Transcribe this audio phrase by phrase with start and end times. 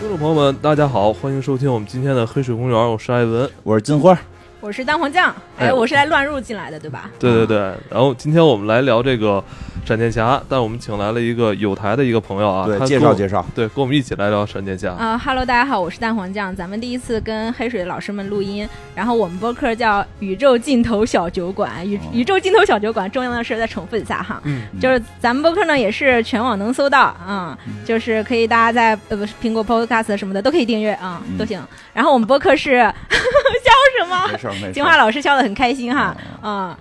[0.00, 4.18] 听众朋友们，大家好，欢迎收听我们今天的黑水公园，我是艾文，我是金花。
[4.58, 7.10] 我是蛋黄酱，哎，哎我是来乱入进来的，对吧？
[7.18, 7.58] 对对对，
[7.90, 9.44] 然后今天我们来聊这个
[9.90, 13.44] 闪电侠，但我们请来了一个有台的一个朋友啊，对他，介绍介绍。
[13.56, 14.92] 对，跟我们一起来聊闪电侠。
[14.92, 31.60] 啊、哈喽，大家好，我是蛋黄酱，咱们第一次跟黑水老师们录音，然后我们播客叫宇宙尽头小酒馆，宇、哦宇宙尽头小酒馆，重要的事再重复一下哈，嗯，就是咱们播客呢也是全网能搜到啊、就是可以大家在呃不是苹果 Podcast 什么的都可以订阅啊、嗯都行。
[31.92, 34.28] 然后我们播客是 笑什么？
[34.30, 34.72] 没事没事。
[34.72, 36.78] 金花老师笑得很开心哈哦啊、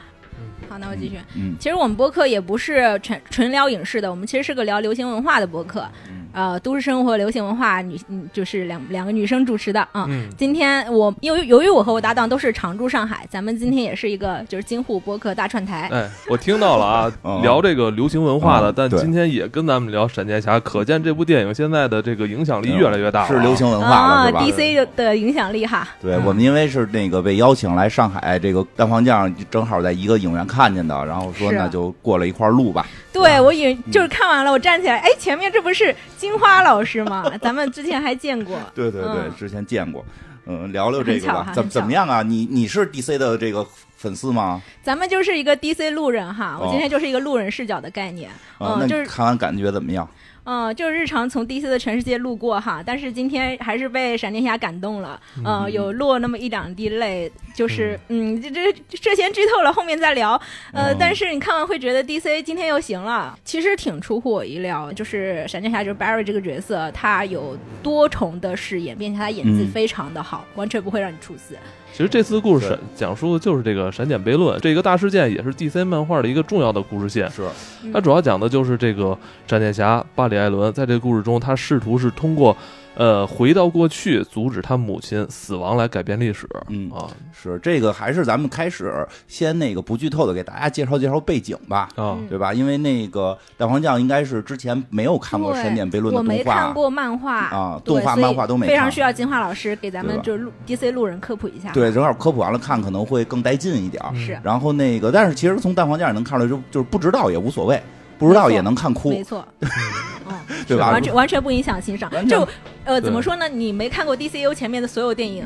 [0.69, 1.17] 好，那我继续。
[1.35, 10.05] 嗯，其实我们播客也不是纯纯聊影视的，我们其实是个聊流行文化的播客，嗯呃，都市生活、流行文化，女嗯就是两两个女生主持的啊。
[10.07, 15.89] 嗯今天我由于由于我和我搭档都是常驻上海，咱们今天也是一个就是京沪播客大串台。
[15.91, 23.29] 哎，我听到了啊 哦，聊这个流行文化的，嗯但今天也跟咱们聊闪电侠，可见这部电影现在的这个影响力越来越大了啊。
[23.29, 25.87] 是流行文化了啊是吧？，DC 的影响力哈。
[26.03, 32.85] 嗯对我们因为是那个被邀请来上海，这个蛋黄酱正好在一个影院看见的，然后说那就过了一块儿录吧。
[33.11, 37.23] 对，我以为就是看完了，我站起来，哎，前面这不是金花老师吗？
[37.41, 38.59] 咱们之前还见过。
[38.75, 40.05] 对对对，嗯之前见过。
[40.45, 42.21] 嗯，聊聊这个吧，怎怎么样啊？
[42.23, 44.61] 你你是 DC 的这个粉丝吗？
[44.83, 48.29] 咱们就是一个 DC 路人哈，我哦今天就是一个路人视角的概念。
[48.59, 50.07] 嗯就是看完感觉怎么样？
[50.51, 60.31] 嗯，就是日常从 DC 的全世界路过哈，但是今天还是被闪电侠感动了，嗯，有落那么一两滴泪，就是嗯，这这这先剧透了，后面再聊。
[60.73, 71.55] 呃，哦但是你看完会觉得 DC 今天又行了，其实挺出乎我意料，就是闪电侠就是 Barry 这个角色，他有多重的饰演，并且他演技嗯非常的好，完全不会让你出戏。
[71.91, 77.29] 其实这次故事讲述的就是这个闪点悖论，这个大事件也是 DC 漫画的一个重要的故事线。
[77.29, 77.43] 是，
[77.83, 77.91] 嗯。
[77.91, 79.17] 它主要讲的就是这个
[79.47, 82.55] 闪电侠巴里·艾伦在这个故事中，他试图是通过
[82.99, 86.47] 呃回到过去，阻止他母亲死亡来改变历史。
[86.67, 86.91] 嗯。
[86.91, 87.07] 啊。
[87.31, 91.87] 是这个，还是咱们开始先那个不剧透的给大家介绍介绍背景吧。
[91.95, 92.19] 啊。
[92.19, 92.27] 嗯。
[92.29, 92.53] 对吧？
[92.53, 97.39] 因为那个蛋黄酱应该是之前没有看过《对闪电悖论》的我没动画，看过漫画。
[97.39, 101.71] 啊动画漫画都没非常需要金花老师给咱们就是路 DC 路人科普一下。
[101.71, 104.13] 对，正好科普完了看可能会更带劲一点儿。
[104.13, 104.37] 是。
[104.43, 107.81] 然后那个，但是其实从蛋黄酱也能看出来，就就是不知道也无所谓，
[108.17, 109.09] 不知道也能看哭。
[109.09, 109.69] 没，错，嗯，
[110.67, 110.91] 对吧？
[110.91, 112.47] 完全完全不影响欣赏就
[112.85, 113.47] 呃，怎么说呢？
[113.47, 115.45] 你没看过 DCU 前面的所有电影，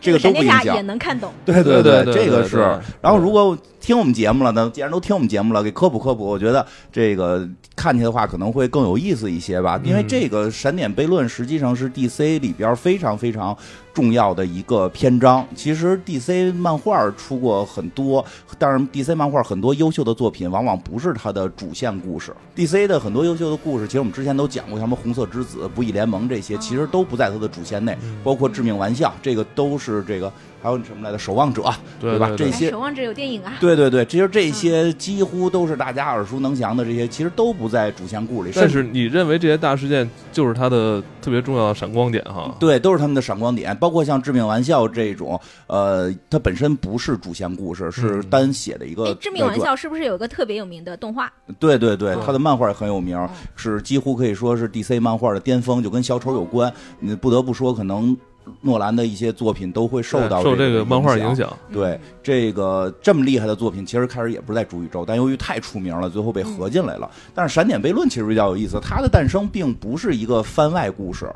[0.00, 0.82] 这个都闪不影响也。
[0.82, 1.32] 能看懂。
[1.44, 2.58] 对对对，这个是。
[3.00, 7.46] 然后如果听我们节目了呢，既然都听我们节目了，给科普科普，我觉得这个
[7.76, 9.80] 看起来的话可能会更有意思一些吧。
[9.84, 13.56] 因为嗯这个闪点悖论实际上是 DC 里边非常非常
[13.94, 15.46] 重要的一个篇章。
[15.54, 18.22] 其实 DC 漫画出过很多，
[18.58, 22.34] 但是 DC 漫画很多优秀的作品往往不是它的主线故事。
[22.56, 30.32] DC 的很多优秀的故事，其实我们之前都讲过，什么红色之子、不义联盟这些，其实都不在它的主线内，包括致命玩笑，这个都是这个
[30.64, 31.78] 还有什么来的，守望者，吧？
[32.00, 42.56] 对对对这些哎守望者有电影啊，对对对，其实这些几乎都是大家耳熟能详的，这些其实都不在主线故事里，但是你认为这些大事件就是它的特别重要的闪光点哈？
[42.58, 49.60] 对都是他们的闪光点，包括像致命玩笑这种，呃，它本身不是主线故事，是嗯单写的一个哎，致命玩。
[49.60, 51.30] 笑是不是有一个特别有名的动画？
[51.58, 56.72] 对对对嗯，他的漫画也很有名嗯，是几乎可以说是 DC 漫画的巅峰，就跟小丑有关。
[57.00, 58.16] 你不得不说，可能
[58.60, 61.36] 诺兰的一些作品都会受到受这个漫画影影。
[61.36, 61.56] 响。
[61.72, 67.10] 对这个这么厉害的作品，其实开始也不是在主宇宙，但由于太出名了，最后被合进来了。
[67.34, 71.30] 但是《闪点悖论》其实比较有意思，它的诞生并不是一个番外故事，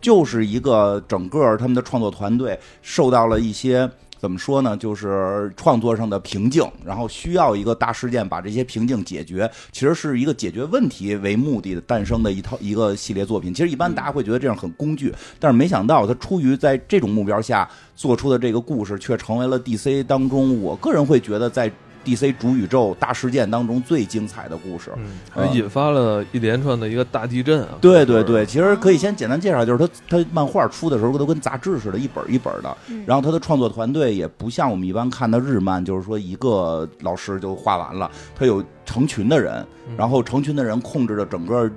[0.00, 3.90] 就是一个整个他们的创作团队受到了一些。
[4.18, 4.76] 怎么说呢？
[4.76, 9.50] 就是创作上的瓶颈，然后需要一个大事件把这些瓶颈解决。
[9.70, 13.54] 其实是一个解决问题为目的的诞生的一套一个系列作品。
[13.54, 21.70] 其实一般大家会觉得这样很工具，但是没想到他出于在这种目标下做出的这个故事，却成为了 DC 当中我个人会觉得在
[22.16, 24.90] DC 主宇宙大事件当中最精彩的故事。
[24.96, 27.68] 嗯，还引发了一连串的一个大地震啊！
[27.80, 32.76] 对对对，其实可以先简单介绍，就是他他漫画出的时候都跟杂志似的，一本一本的。
[32.88, 41.70] 嗯然后他的创作团队也不像我们一般看的日漫，就是说一个老师就画完了，他有成群的人，嗯然后成群的人控制着整个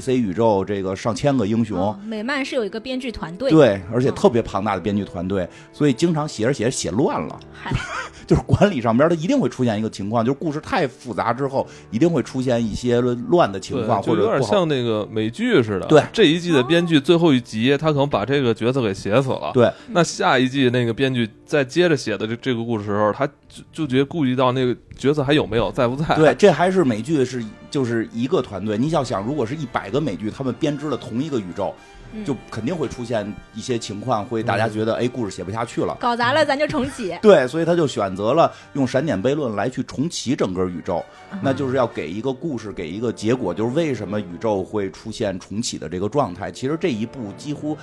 [0.00, 1.78] DC 宇宙这个上千个英雄。
[1.78, 7.38] 哦美漫是有一个编剧团队，对，而且嗯特别庞大的编剧团队，所以经常写着写着写乱了，
[8.26, 14.42] 就是管理上边它一定会出现一个情况，就是故事太复杂之后，一定会出现一些乱的情，况，或者有点。
[14.42, 15.86] 像那个美剧似的。
[15.86, 19.50] 对这一季的编剧最后一集，他可能把这个角色给写死了。
[19.52, 26.14] 对，那下一季那个编剧再接着写的这这个故事时候，他就就觉得顾及到那个角色还有没有在不在。
[26.14, 28.78] 对，这还是美剧是就是一个团队。
[28.78, 31.74] 你要想，如果是一百个美剧，他们编织了同一个宇宙，
[32.12, 35.96] 嗯就肯定会出现一些情况，会大家觉得哎，故事写不下去了。
[36.00, 37.16] 搞砸了咱就重启。
[37.22, 46.50] 对，所以他就选择了用闪点悖论来去重启整个宇宙，嗯那就是要给一个故事，给一个结果，就是为什么宇宙会出现重启的这个状态。
[46.50, 47.76] 其实这一部几乎。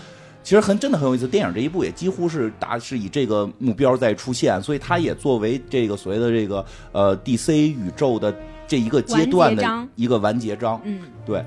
[0.44, 8.36] 其实很真的很有意思，电影这一部也几乎是大是以这个目标在出现，所以它也作为这个所谓的这个呃 DC 宇宙的
[8.68, 10.81] 这一个阶段的一个完结章。
[10.83, 11.45] 嗯，对，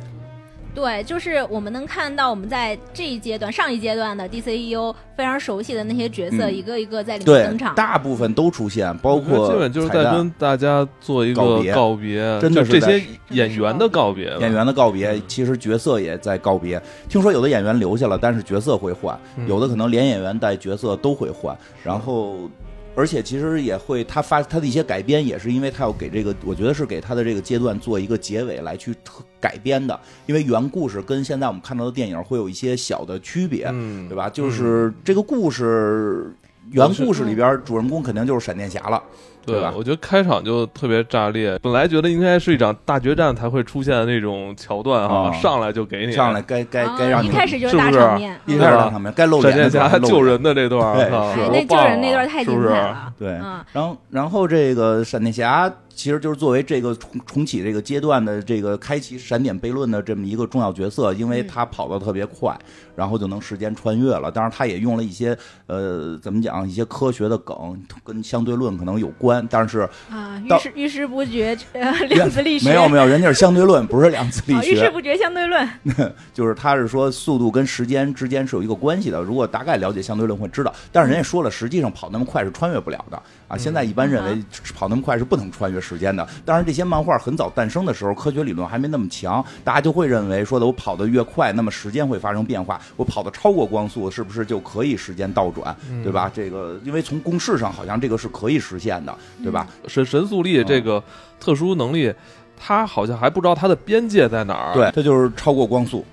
[0.74, 7.74] 对，就是我们能看到我们在这一阶段、上一阶段的 DCEU 非常熟悉的那些角色，嗯一个一个在里面登，场。
[7.76, 16.82] 大部分都出现，包括基本就是在跟大家做一个告别告别，真的是这些演员的告别，演员的告别，其实角色也在告别。
[17.08, 21.56] 听说有的演员留下了，但是角色会换，嗯有的可能连演员带角色都会换。
[21.84, 22.50] 然后，
[22.94, 29.98] 而且其实也会他发他的一些改编，也是因为他要给这个，我觉得是给他的这个阶段做一个结尾来去特改编的。
[30.26, 34.28] 因为原故事跟现在我们看到的电影会有一些小的区别，嗯，对吧？
[34.30, 36.34] 就是这个故事。
[36.70, 39.00] 原故事里边，主人公肯定就是闪电侠了，
[39.46, 53.12] 对吧我觉得开场就特别炸裂，本来觉得应该是一场大决战才会出现的那种桥段哈，啊上来就给你上来该该啊该让你一开始就是大是不是场面，一嗯开始大场面该露闪电脸的时候侠救还露脸人的这段对是哎，那救人那段太精是不是彩了。
[53.18, 62.56] 对，嗯，然后然后这个闪电侠其实就是作为这个重重启这个阶段的这个开启闪点悖论的这么一个重要角色，因为嗯他跑得特别快，
[62.94, 64.30] 然后就能时间穿越了。
[64.30, 65.36] 当然，他也用了一些
[65.66, 75.68] 呃怎么讲一些科学的梗，跟相对论可能有关，但是啊，遇事遇事不决，呃，量子力学没有没有，人家是相对论，不是量子力学，遇事学，不决相对论。
[76.34, 79.22] 就是他是说速度跟时间之间是有一个关系的。
[79.22, 83.56] 如果大概了解相对论会知道，但是人家说了，实际上跑那么快是穿越不了的啊。
[83.56, 84.42] 现在一般认为
[84.74, 86.26] 跑那么快是不能穿越时间的。
[86.44, 92.80] 当然，这些漫画很早诞生的时候，科学理论还没那么强，大家就会认为说的我跑得越快，那么时间会发生变化。
[92.96, 96.30] 我跑得超过光速，是不是就可以时间倒转，对吧？
[96.34, 99.68] 这个因为从公式上好像这个是可以实现的，对吧？
[99.86, 101.02] 神神速力这个
[101.38, 102.12] 特殊能力，
[102.56, 104.72] 他好像还不知道它的边界在哪儿。
[104.72, 106.04] 对，它就是超过光速。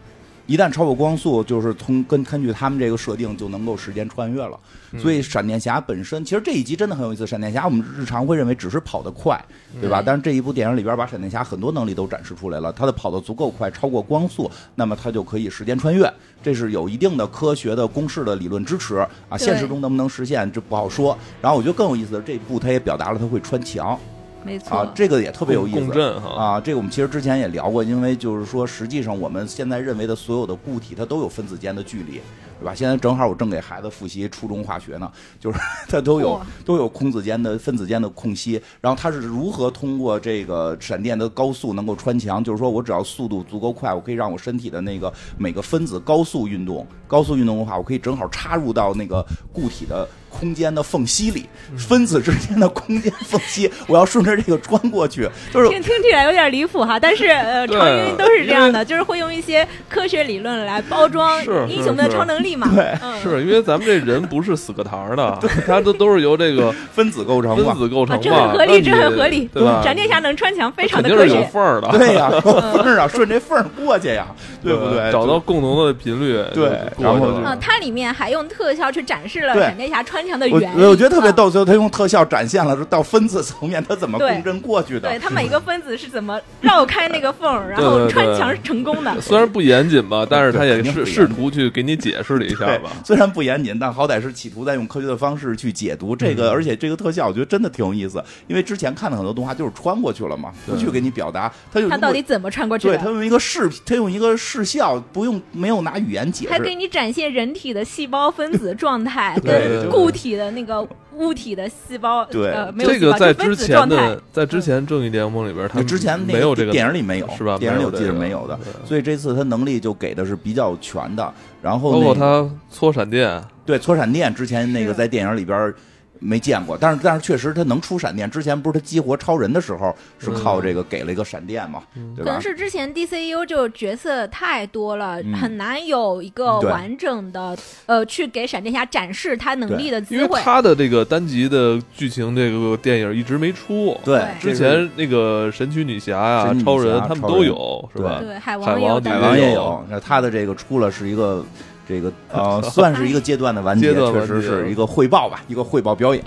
[0.52, 4.60] 一旦超过光速，就是从根根据他们这个设定就能够时间穿越了。
[5.00, 7.26] 所以闪电侠本身，其实这一集真的很有意思。
[7.26, 9.42] 闪电侠我们日常会认为只是跑得快，
[9.80, 10.02] 对吧？
[10.02, 12.70] 嗯但是这一部电影里边把闪电侠很多能力都展示出来了。
[12.74, 16.12] 他的跑得足够快，超过光速，那么他就可以时间穿越。
[16.44, 18.98] 这是有一定的科学的公式的理论支持
[19.30, 19.38] 啊。
[19.38, 21.18] 现实中能不能实现，这不好说。
[21.42, 23.98] 然后我觉得更有意思的，这一部他也表达了他会穿墙
[24.44, 24.78] 没错。
[24.78, 25.80] 啊，，这个也特别有意思。
[25.80, 32.20] 共振哈，啊，这个我们其实之前也聊过，因为就是说，实际上我们现在认为的所有的固体，它都有分子间的距离，
[32.62, 32.76] 对吧？
[32.76, 35.60] 现在正好我正给孩子复习初中化学呢，就是
[35.90, 42.44] 它都有都有空子间的分子间的空隙，然后它是如何通过这个闪电的高速能够穿墙？
[42.44, 50.08] 就是说我只要速度足够快，我可以让我身体的那个每个分子高速运动，高速运动的话，我可以正好插入到那个固体的。
[50.34, 51.46] 空间的缝隙里，
[51.78, 61.38] 分子之间的空间缝隙，我要顺着这个穿过去，就是听听起来有点离谱哈，但是呃， 对常云都是这样的，就是会用一些科学理论来包装
[61.68, 62.70] 英雄的超能力嘛。
[62.74, 67.74] 对嗯、是因为咱们这人不是死个堂儿的， 它都都是由这个分子构成嘛。
[67.74, 69.50] 分子构成啊，这，很合理，这很合理。
[69.54, 69.82] 对吧？
[69.84, 71.52] 闪电侠能穿墙，非常肯定是有的科学。
[71.52, 74.28] 缝儿的，对呀、 有缝儿啊，顺这缝儿过去呀，
[74.64, 75.12] 对不对？
[75.12, 80.86] 找到共同的频率，对然后就过去啊，它里面还用特效去展示了闪电侠穿墙的原理。
[80.86, 81.34] 我觉得特别啊。
[81.34, 85.20] 逗，最后他用特效展现了说到分子层面他怎么对共振过去的对，。
[85.20, 89.20] 他每个分子是怎么绕开那个缝儿，然后穿墙成功的。
[89.22, 102.98] 虽然不严谨吧，但是他也试试图去给你解释了一下对吧。，虽然不严谨，但好歹是企图在用科学的方式去解读这个，嗯而且这个特效我觉得真的挺有意思，因为之前看的很多动画就是穿过去了嘛，不去给你表达，他就他到底怎么穿过去的？
[102.98, 110.88] 对他用一个视，他用一个视效，不用没有拿语言解释还给，你展现人体的细胞分子状态跟固体的那个
[111.18, 117.58] 物体的细胞，对呃，没有这个在之前的，在之前正义联盟里边，他之前没有这个电影里没有是吧？
[117.58, 118.88] 电影里我记得没有的，对。
[118.88, 125.76] 所以这次他能力就给的是比较全的，然后包那个括他搓闪电，对，搓闪电之前那个在电影里边儿
[126.24, 128.30] 没见过，但是但是确实他能出闪电。
[128.30, 131.82] 之前不是他激活超人的时候是靠这个给了一个闪电嘛，
[132.16, 132.42] 对吧可能？
[132.42, 140.42] 是之前 DCU 就角色太多了，嗯很难有一个完整的呃去给闪电侠展示他能力的机会因为。
[140.42, 144.00] 他的这个单集的剧情这个电影一直没出。
[144.06, 148.20] 对，之前那个神奇女侠呀超人他们都有是吧？
[148.22, 151.44] 对，海海王也有王海王也有有，那他的这个出了是一个。
[151.92, 156.24] 这个呃，算是一个阶段的完结，确实是一个汇报吧，一个汇报表演。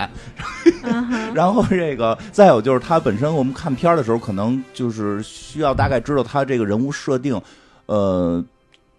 [1.32, 7.40] 然后这个再有就是他本身，我们看片儿的时候，可能就是需要大概知道他这个人物设定，
[7.86, 8.44] 呃。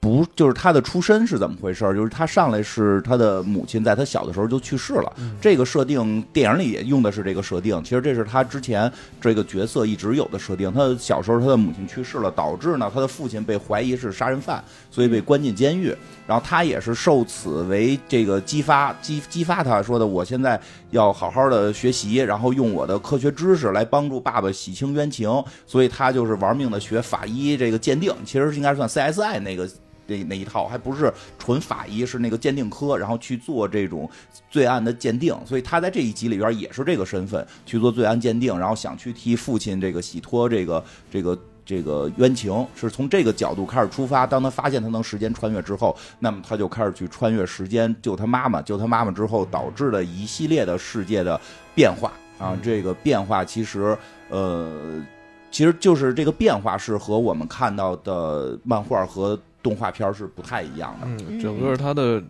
[0.05, 1.95] 不，就是他的出身是怎么回事儿？
[1.95, 7.83] 就是他上来是他的母亲在他小的时候就去世了，这个设定电影里也用的是这个设定。
[7.83, 10.71] 其实这是他之前这个角色一直有的设定。
[10.71, 15.91] 他小时候他的母亲去世了，导致呢他的父亲被怀疑是杀人犯，所以被关进监狱。
[16.27, 20.59] 然后他也是受此为这个激发激激发他说的，我现在
[20.91, 25.43] 要好好的学习，然后用我的科学知识来帮助爸爸洗清冤情。
[25.65, 29.67] 所以他就是玩命的学法医这个鉴定，其实应该算 CSI 那个。
[30.07, 34.09] 那那一套还不是纯法医，是那个鉴定科，然后去做这种
[34.49, 44.27] 罪案的鉴定，所以他在这一集里边也是这个身份去做罪案鉴定，然后想去替父亲这个洗脱这个这个这个冤情，是从这个角度开始出发。
[44.27, 51.39] 当他发现他能时间穿越之后，那么他就开始去穿越时间救他妈妈，救他妈妈之后导致了一系列的世界的
[51.73, 53.97] 变化啊，这个变化其实
[54.29, 55.03] 呃，
[55.49, 59.39] 其实就是这个变化是和我们看到的漫画和。
[59.65, 62.21] 动画片是不太一样的，嗯，整个它的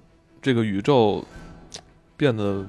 [0.41, 1.21] 这个宇宙
[2.15, 2.65] 变得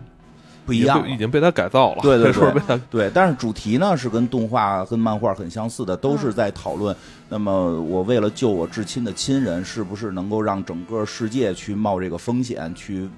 [0.64, 2.02] 不一样，已经被它改造了。
[2.02, 3.10] 对对对， 对。
[3.14, 6.94] 但是主题呢是跟动画、跟漫画很相似的，都是在讨论。
[7.28, 13.08] 那么我为了救我至亲的亲人，是不是能够让整个世界去冒这个风险，去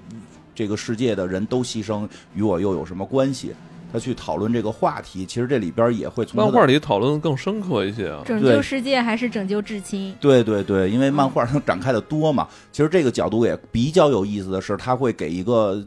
[0.53, 3.55] 这个世界的人都牺牲，与我又有什么关系？
[3.91, 8.21] 他去讨论这个话题，其实这里边也会从漫画里讨论更深刻一些啊。
[8.25, 10.15] 拯救世界还是拯救至亲？
[10.19, 12.47] 对对对，因为漫画上展开的多嘛。
[12.71, 15.83] 其实这个角度也比较有意思的是，他会给一个，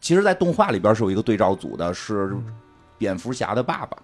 [0.00, 2.36] 其实，在动画里边是有一个对照组的，是
[2.98, 3.96] 蝙蝠侠的爸爸。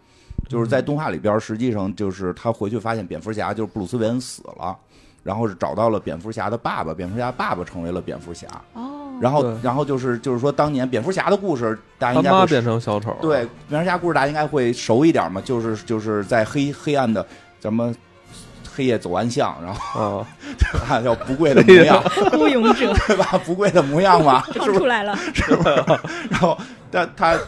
[0.48, 4.76] 就是在动画里边，实际上就是他回去发现蝙蝠侠就是布鲁斯韦恩死了，
[5.22, 8.46] 然后是找到了蝙蝠侠的爸爸，蝙蝠侠爸爸成为了蝙蝠侠。
[8.74, 8.95] 哦。
[9.20, 13.16] 然后，然后就是就是说，当年蝙蝠侠的故事，大家应该他妈变成小丑。
[13.20, 17.24] 对，蝙蝠侠故事大家应该会熟一点嘛，就是就是在黑黑暗的
[17.58, 17.94] 咱们
[18.74, 20.24] 黑夜走暗巷，然后
[20.88, 23.40] 啊， 叫不跪的模样， 孤勇者， 对吧？
[23.44, 24.78] 不跪的模样嘛，是不是？
[24.78, 26.00] 出来了，是吧？
[26.30, 26.56] 然后，
[26.90, 27.38] 但他。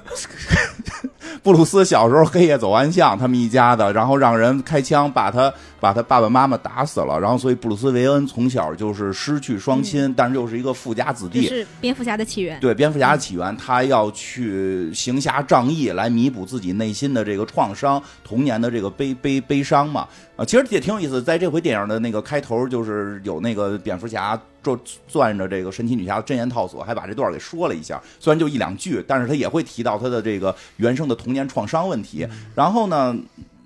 [1.40, 11.46] 布鲁斯小时候黑夜走暗巷，他们一家的，然后让人开枪把他把他爸爸妈妈打死了，然后所以布鲁斯韦恩从小就是失去双亲，但是又是一个富家子弟。
[11.46, 12.58] 是蝙蝠侠的起源。
[12.60, 20.06] 对，蝙蝠侠的起源，他要去行侠仗义来弥补自己内心的这个创伤，童年的这个悲悲悲伤嘛。
[20.36, 28.00] 啊，其实也挺有意思，在这回电影的那个开头，就是有那个蝙蝠侠就攥着这个神奇女侠的真言套索，还把这段给说了一下。
[28.20, 32.24] 虽然就一两句，但是他也会提到他的这个原生的童年创伤问题。
[32.54, 33.16] 然后呢，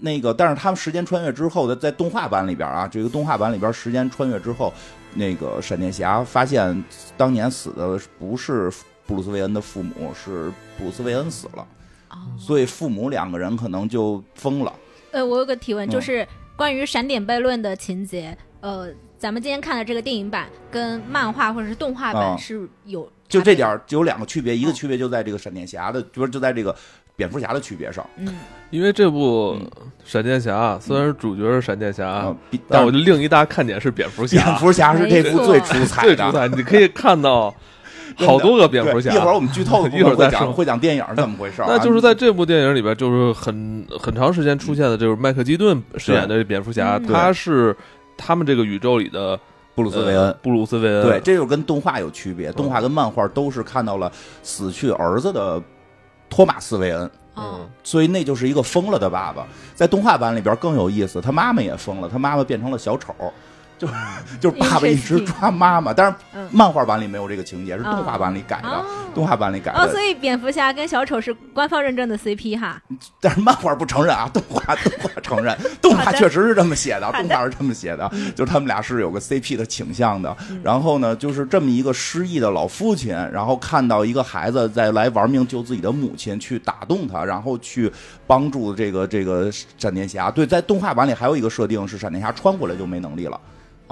[0.02, 4.70] 那个但是他们时间穿越之后的，在动画版里边啊，这个动画版里边时间穿越之后，
[5.14, 6.84] 那个闪电侠发现
[7.16, 8.70] 当年死的不是
[9.06, 11.66] 布鲁斯韦恩的父母，是布鲁斯韦恩死了，
[12.38, 14.72] 所以父母两个人可能就疯了。
[15.12, 16.26] 呃，我有个提问，就是。
[16.54, 18.86] 关于闪点悖论的情节，呃，
[19.18, 26.76] 咱们今天看的这个电影版跟漫画或者是动画版是有就这点有两个区别，一个区别就在这个闪电侠的，就是就在这个
[27.16, 28.06] 蝙蝠侠的区别上。
[28.16, 28.36] 嗯，
[28.72, 29.56] 因为这部
[30.04, 32.34] 闪电侠虽然主角是闪电侠，
[32.68, 34.42] 但我就另一大看点是蝙蝠侠。
[34.42, 37.54] 蝙蝠侠是这部最出彩的，最出彩，你可以看到。
[38.14, 41.62] 好多个蝙蝠侠，一会儿我们剧透，一会儿再讲会讲电影怎么回事。
[41.66, 47.74] 那就是在这部电影里边，就是很很长时间出现的，就是麦克基顿饰演的蝙蝠侠，他是
[48.18, 49.40] 他们这个宇宙里的
[49.74, 50.36] 布鲁斯韦恩。
[50.42, 54.12] 布鲁斯韦恩，对，这就跟动画有区别，动画跟漫画都是看到了
[54.42, 55.58] 死去儿子的
[56.28, 59.46] 托马斯韦恩，嗯，所以那就是一个疯了的爸爸。
[59.74, 63.14] 在动画版里边更有意思，他妈妈也疯了，他妈妈变成了小丑。
[63.82, 63.88] 就
[64.40, 66.16] 就是爸爸一直抓妈妈，但是
[66.52, 68.84] 漫画版里没有这个情节，是动画版里改的。
[69.12, 72.80] 动画版里改的，所以蝙蝠侠跟小丑是官方认证的 CP 哈。
[73.20, 80.34] 但是漫画不承认啊， 动画动画承认，动画确实是这么写的，动画是这么写的，就是他们俩是有个 CP 的倾向的。
[80.62, 87.92] 然后呢，就是这么一个失忆的老父亲，然后看到一个孩子在来玩命救自己的母亲，去打动他，然后去
[88.26, 90.30] 帮助这个这个闪电侠。
[90.30, 93.38] 对，在动画版里还有一个设定是闪电侠穿过来就没能力了。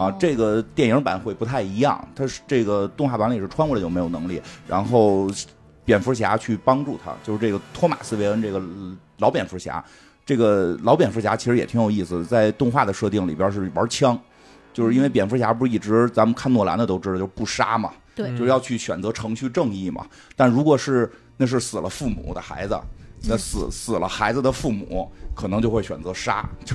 [0.00, 5.28] 啊，这个电影版会不太一样，它是这个动画版里是穿过来就没有能力，然后
[5.84, 8.62] 蝙蝠侠去帮助他，就是这个托马斯·韦恩这个
[9.18, 9.84] 老蝙蝠侠，
[10.24, 14.18] 这个老蝙蝠侠其实也挺有意思，在动画的设定里边是玩枪，
[14.72, 22.74] 就是因为蝙蝠侠不是一直咱们看诺兰的都知道，就是不杀嘛，对，就是要去选择程序正义嘛，但如果是那是死了父母的孩子，
[23.28, 26.74] 那死死了孩子的父母，可能就会选择杀，就。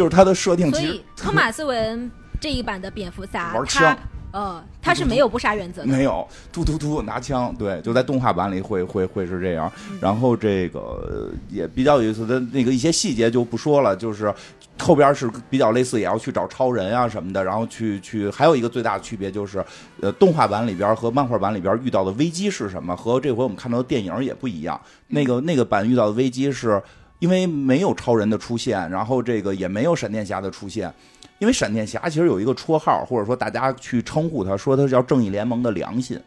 [0.00, 3.96] 哦，就是他的设定，所以托马斯·韦恩这一版的蝙蝠侠，玩枪，
[4.32, 5.88] 呃，他是没有不杀原则的。
[5.88, 9.70] 没有，突突突拿枪，对，就在动画版里会会会是这样。
[10.00, 14.32] 然后这个呃也比较有意思的那个一些细节就不说了，就是
[14.78, 19.62] 后边是比较类似，也要去找超人啊什么的，然后去去还有一个最大的区别就是，
[20.00, 24.80] 呃，动画版里边和漫画版里边遇到的危机是什么，和这回我们看到的电影也不一样。
[25.08, 26.80] 那个那个版遇到的危机是
[27.20, 30.92] 因为没有超人的出现，然后这个也没有闪电侠的出现。
[31.38, 36.20] 因为闪电侠其实有一个绰号，或者说大家去称呼他，说他叫正义联盟的良心。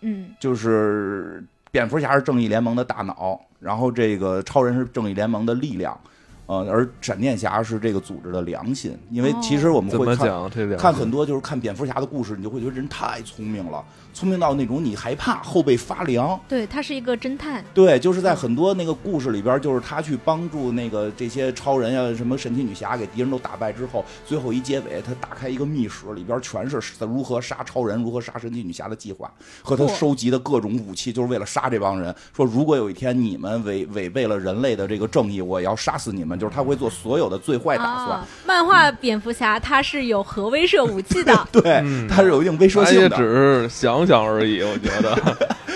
[0.00, 5.98] 嗯，就是蝙蝠侠是正义联盟的大脑，然后这个超人是正义联盟的力量，
[6.46, 8.96] 呃，而闪电侠是这个组织的良心。
[9.10, 13.84] 因为其实我们会看、看很多就是看蝙蝠侠的故事，你就会觉得人太聪明了，
[14.14, 16.40] 聪明到那种你害怕，后背发凉。
[16.48, 17.62] 对他是一个侦探。
[17.74, 29.30] 对，就是在很多那个故事里边，就是他去帮助那个这些超人呀、什么神奇女侠给敌人都打败之后，最后一结尾，他打开一个密室，里边全是如何杀超人、如何杀神奇女侠的计划
[29.62, 32.14] 和他收集的各种武器，就是为了杀这帮人。
[32.34, 36.38] 说如果有一天你们违违背了人类的这个正义，我也要杀死你们。
[36.38, 38.18] 就是他会做所有的最坏打算。
[38.18, 41.34] 啊，漫画蝙蝠侠他是有核威慑武器的。
[41.50, 43.16] 对，嗯他是有一定威慑他也性的。
[43.16, 43.68] 只是
[44.06, 45.14] 想想而已，我觉得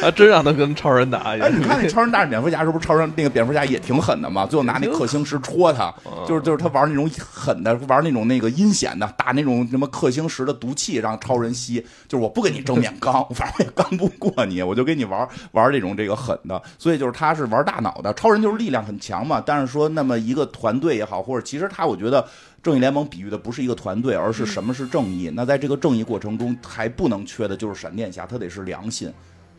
[0.00, 4.47] 还真让他跟超人打一哎，你看那超人大蝙蝠侠，是不是超人那个蝙蝠侠也挺狠的嘛？
[4.47, 5.92] 最后拿那克星石戳他，
[6.26, 11.85] 就是就是他玩那种狠的，玩那种那个阴险的，打那种什么克星石的毒气让超人吸。
[12.06, 16.61] 就是我不跟你正面刚，反正我也刚不过你，我就跟你玩玩这种这个狠的。
[16.78, 19.42] 所以就是他是玩大脑的，超人就是力量很强嘛。
[19.44, 22.25] 但是说那么一个团队也好，或者其实他我觉得。
[22.62, 25.30] 正义联盟比喻的不是一个团队，而是什么是正义。
[25.34, 29.12] 那在这个正义过程中，还不能缺的就是闪电侠，他得是良心。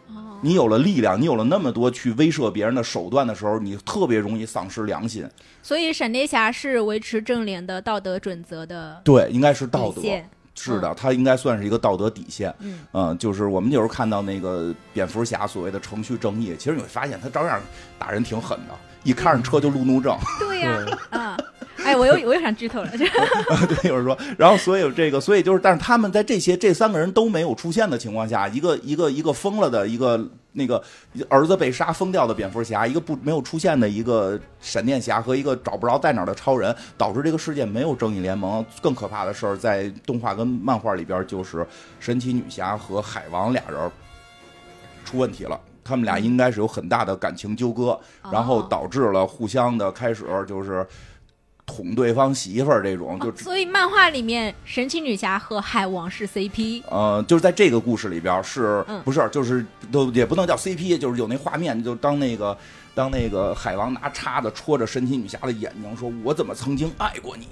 [0.08, 5.28] 哦，你有了力量，你有了那么多去威慑别人的手段的时候，你特别容易丧失良心。
[5.64, 10.02] 所以闪电侠是维持正脸的道德准则的对，应该是道德。
[10.02, 10.30] 线。
[10.62, 12.54] 是的，他应该算是一个道德底线。
[12.92, 17.62] 嗯就是我们有时候看到那个蝙蝠侠所谓的程序正义，其实你会发现他照样
[17.98, 18.76] 打人挺狠的，
[19.06, 20.18] 一开上车就路怒症。
[20.38, 21.38] 对呀、啊，
[21.90, 23.00] 哎，我又我又想剧透了， 这
[23.66, 30.82] 对，有人说，然后所以这个，所以就是，但是他们在这些这三个人都没有出现的情况下，一个一个一个疯了的一个那个
[31.28, 38.64] 儿子被杀疯掉的蝙蝠侠，一个不没有出现的一个闪电侠和一个找不着在哪儿的超人，导致这个世界没有正义联盟。
[38.84, 41.66] 更可怕的事儿，在动画跟漫画里边，就是
[42.00, 43.92] 神奇女侠和海王俩人
[45.04, 45.60] 出问题了。
[45.82, 48.00] 他们俩应该是有很大的感情纠葛，
[48.32, 50.86] 然后哦导致了互相的开始就是
[51.70, 56.82] 捅对方媳妇儿这种，就哦所以漫画里面神奇女侠和海王是 CP。
[56.90, 62.58] 呃，就是在这个故事里边是、嗯不是就是都也不能叫 CP，就是有那画面，就当那个
[62.96, 67.48] 当那个海王拿叉子戳着神奇女侠的眼睛，说我怎么曾经爱过你？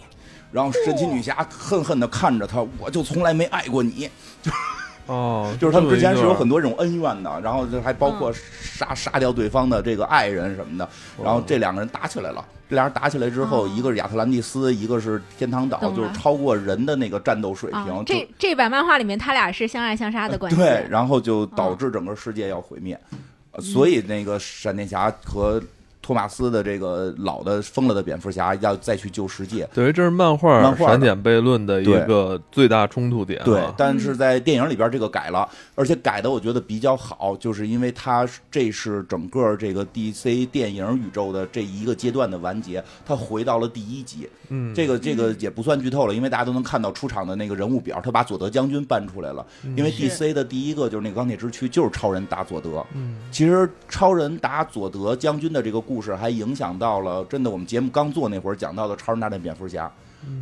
[0.51, 4.09] 然后神奇女侠恨恨的看着他，我就从来没爱过你。
[5.07, 10.85] 哦，就是他们之间是有很多多这种恩怨的，然后这还包括杀杀掉对方的这个爱人什么的，
[11.17, 12.43] 哦然后这两个人打起来了。
[12.69, 20.57] 这俩人打起来之后，哦一个是亚特兰蒂斯，一个是天堂岛，就是超过人的那个战斗水啊平。，就这这版漫画里面他俩是相爱相杀的关系。
[20.57, 22.99] 对，然后就导致整个世界要毁灭，
[23.51, 25.61] 呃所以那个闪电侠和
[26.07, 29.67] 托马斯的这个老的疯了的蝙蝠侠要再去救世界。
[29.73, 33.43] 等于这是漫画漫画的闪点悖论的一个最大冲突点啊。
[33.43, 44.29] 对，但是在电影里边这个改了，而且改的我觉得比较好，就是因为它这是整个这个 DC 电影宇宙的这一个阶段的完结，它回到了第一集。
[44.49, 49.45] 嗯，这个这个也不算剧透了，因为大家都能看到出场的那个人物表，他把佐德将军搬出来了。
[49.75, 52.85] 因为是 DC 的第一个就是那个钢铁之躯，就是超人打佐德。
[52.93, 59.91] 嗯，其实超人打佐德将军的这个故事，还影响到了真的我们节目刚做那会儿讲到的超人大战蝙蝠侠。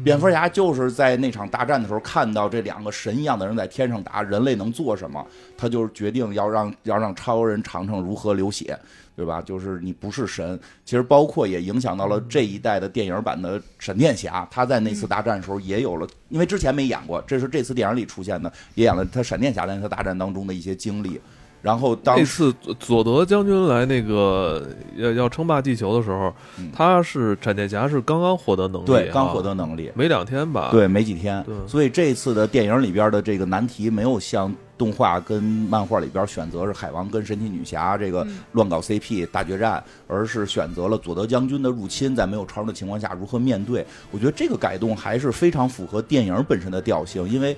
[0.03, 5.23] 蝙蝠侠就是在那场大战的时候看到这两个神一样的人在天上打，人类能做什么？
[5.57, 8.75] 他就是决定要让要让超人尝尝如何流血，
[9.15, 9.41] 对吧？
[9.41, 10.60] 就是你不是神。
[10.84, 21.19] 其实包括也影响到了这一代的电影版的闪电侠，他在那次大战的时候也有了，因为之前没演过，这是这次电影里出现的，也演了他闪电侠在那次大战当中的一些经历。
[21.62, 31.43] 然后当那次佐德将军来那个要要称霸地球的时候，嗯他是闪电侠是刚刚获得能力，对刚获得得能力，没两天吧？，对，没几天。
[31.67, 43.85] 所以这次的电影里边的这个难题没有像动画跟漫画里边选择是海王跟神奇女侠这个嗯乱搞 CP 大决战，而是选择了佐德将军的入侵，在没有超人的情况下如何面对。
[44.11, 47.55] 我觉得这个改动还是非常符合电影本身的调性，因为。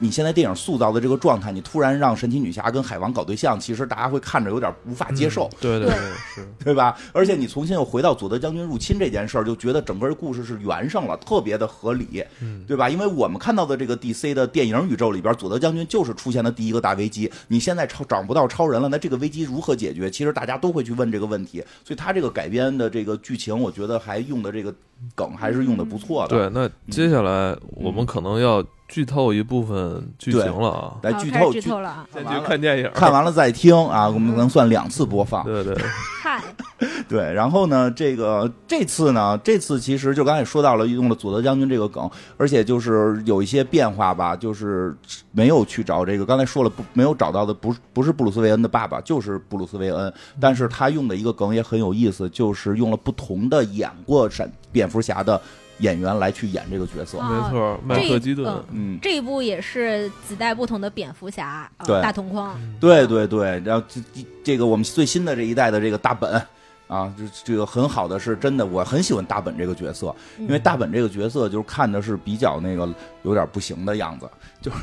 [0.00, 5.46] 你现在电影塑造的这个状态，你突然让神奇女侠跟海王搞对象，其实大家会看着有点无法接受。
[5.52, 5.96] 嗯对对对
[6.34, 6.96] 是， 对吧？
[7.12, 12.88] 而且你重新又回到佐德将军入侵这件事儿，就觉得整个故事是圆上了，特别的合理，嗯对吧？
[12.88, 17.30] 因为我们看到的这个 DC 的电影宇宙里边，佐德将军就是出现的第一个大危机。
[17.48, 20.10] 你现在超找不到超人了，那这个危机如何解决？
[20.10, 21.62] 其实大家都会去问这个问题。
[21.84, 24.74] 所以他这个改编的这个剧情，我觉得还用的这个
[25.14, 26.28] 梗还是用的不错的。
[26.28, 26.48] 对。
[26.50, 32.06] 那接下来我们可能要剧透一部分剧情了啊，来剧剧透剧透了啊！
[32.12, 35.44] 先去看电影，看完了再听啊，我们能算两次播放。
[35.44, 35.76] 对对，
[36.20, 36.42] 嗨，
[37.08, 44.92] 对，然后呢，这个这次呢，这次其实就刚才也说到了，用了佐德将军这个梗，而且就是有一些变化吧，就是
[45.30, 55.40] 没有去找这个，刚才说了不没有找到的不是不是布鲁斯韦恩的爸爸，就是布鲁斯韦恩，但是他用的一个梗也很有意思，就是用了不同的演过闪蝙蝠侠的
[55.80, 58.98] 演员来去演这个角色，啊没错，麦克基顿，嗯。
[59.02, 66.40] 这一部也是几代不同的蝙蝠侠，呃对大同框，对对对，然后这这这个我们最新的这一代的这个大本
[66.86, 72.88] 啊，这这个很好的是真的，我很喜欢大本这个角色，因为大本这个角色就是看的是比较那个
[73.22, 74.28] 有点不行的样子，
[74.60, 74.76] 就是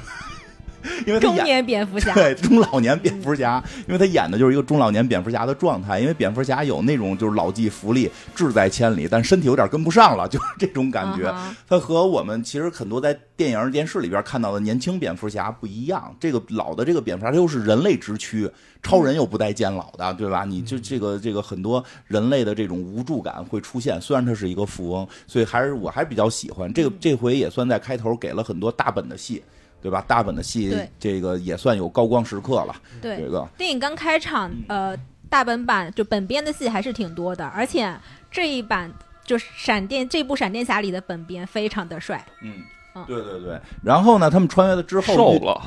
[1.05, 1.45] 因为他中演。
[1.47, 5.99] 年蝙蝠侠，对 中老年蝙蝠侠，因为他演的就是一个中老年蝙蝠侠的状态。
[5.99, 11.33] 因为蝙蝠侠有那种就是老骥伏枥、志在千里，但身体有点跟不上了，就是这种感觉。
[11.67, 16.13] 他和我们其实很多在电影、电视里边看到的年轻蝙蝠侠不一样。
[16.19, 18.49] 这个老的这个蝙蝠侠，他又是人类之躯，
[18.83, 20.43] 超人又不带见老的，对吧？
[20.43, 23.99] 你就这个这个很多人类的这种无助感会出现。
[24.01, 26.91] 虽然他是一个富翁，所以还是我还是比较喜欢这个。
[26.99, 29.41] 这回也算在开头给了很多大本的戏。
[29.81, 30.03] 对吧？
[30.07, 32.75] 大本的戏，这个也算有高光时刻了。
[33.01, 33.17] 对。
[33.21, 33.47] 这，个。
[33.57, 34.95] 电影刚开场，呃，
[35.29, 37.93] 大本版就本编的戏还是挺多的，而且
[38.31, 38.91] 这一版
[39.23, 42.53] 就是闪电这部闪电侠里的本编非常的帅，嗯
[42.95, 43.59] 嗯，对对对。
[43.83, 45.61] 然后呢，他们穿越了之后瘦了，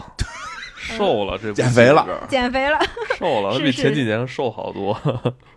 [0.77, 2.07] 瘦了， 这减肥了。
[2.29, 2.79] 减肥了。
[3.19, 4.99] 瘦了，比前几年瘦好多。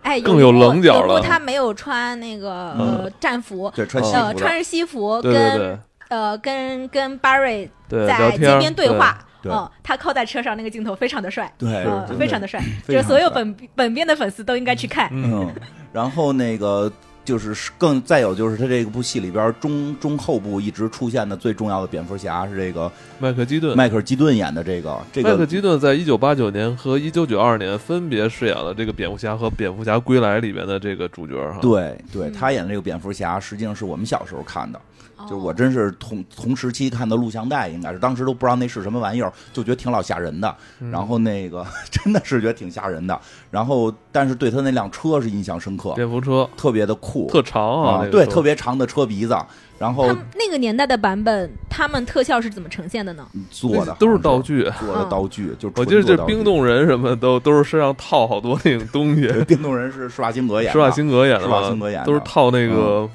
[0.02, 1.22] 哎， 更有棱角了。
[1.22, 5.80] 他没有穿那个呃战服，对穿西穿着西服跟对对
[6.14, 15.10] 呃跟跟 Barry 对，在街边对话，对嗯，他靠在车上那个镜头非常的帅，对呃，非常的帅，就是所有本本编的粉丝都应该去看。
[15.12, 15.56] 嗯，嗯，
[15.92, 16.92] 然后那个
[17.26, 23.76] 就是更再有就是他这个部戏里边中中后部一直出现的最重要的蝙蝠侠是这个麦克基顿。
[23.76, 31.60] 麦克基顿演的这个这麦克基顿在一九八九年和一九九二年分别饰演了这个蝙蝠侠和蝙蝠侠归来里边的这个主角哈。
[31.60, 34.80] 对对，嗯他演的这个蝙蝠侠实际上是我们小时候看的，
[35.24, 40.56] 就是我哦真是同同时期看的录像带，应该是当时都不知道那是什么玩意儿，就觉得挺老吓人的。
[40.80, 43.20] 嗯然后那个 真的是觉得挺吓人的。
[43.50, 49.38] 然后但是对他那辆车是印象深刻，蝙蝠车特别的酷，特长啊，那个对，特别长的车鼻子，
[49.80, 53.26] 然后那个年代的版本，他们特效是怎么呈现的呢？
[53.50, 54.64] 做的都是道具。
[54.80, 63.10] 做的道具，就我记得这冰冻人什么都都是身上套好多那种东西，冰冻人是施瓦辛格演的，施瓦辛格演的施瓦辛格演都是套那个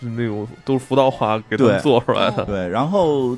[0.00, 2.44] 是那种都是浮道化给他们做出来的。
[2.44, 3.36] 对，然后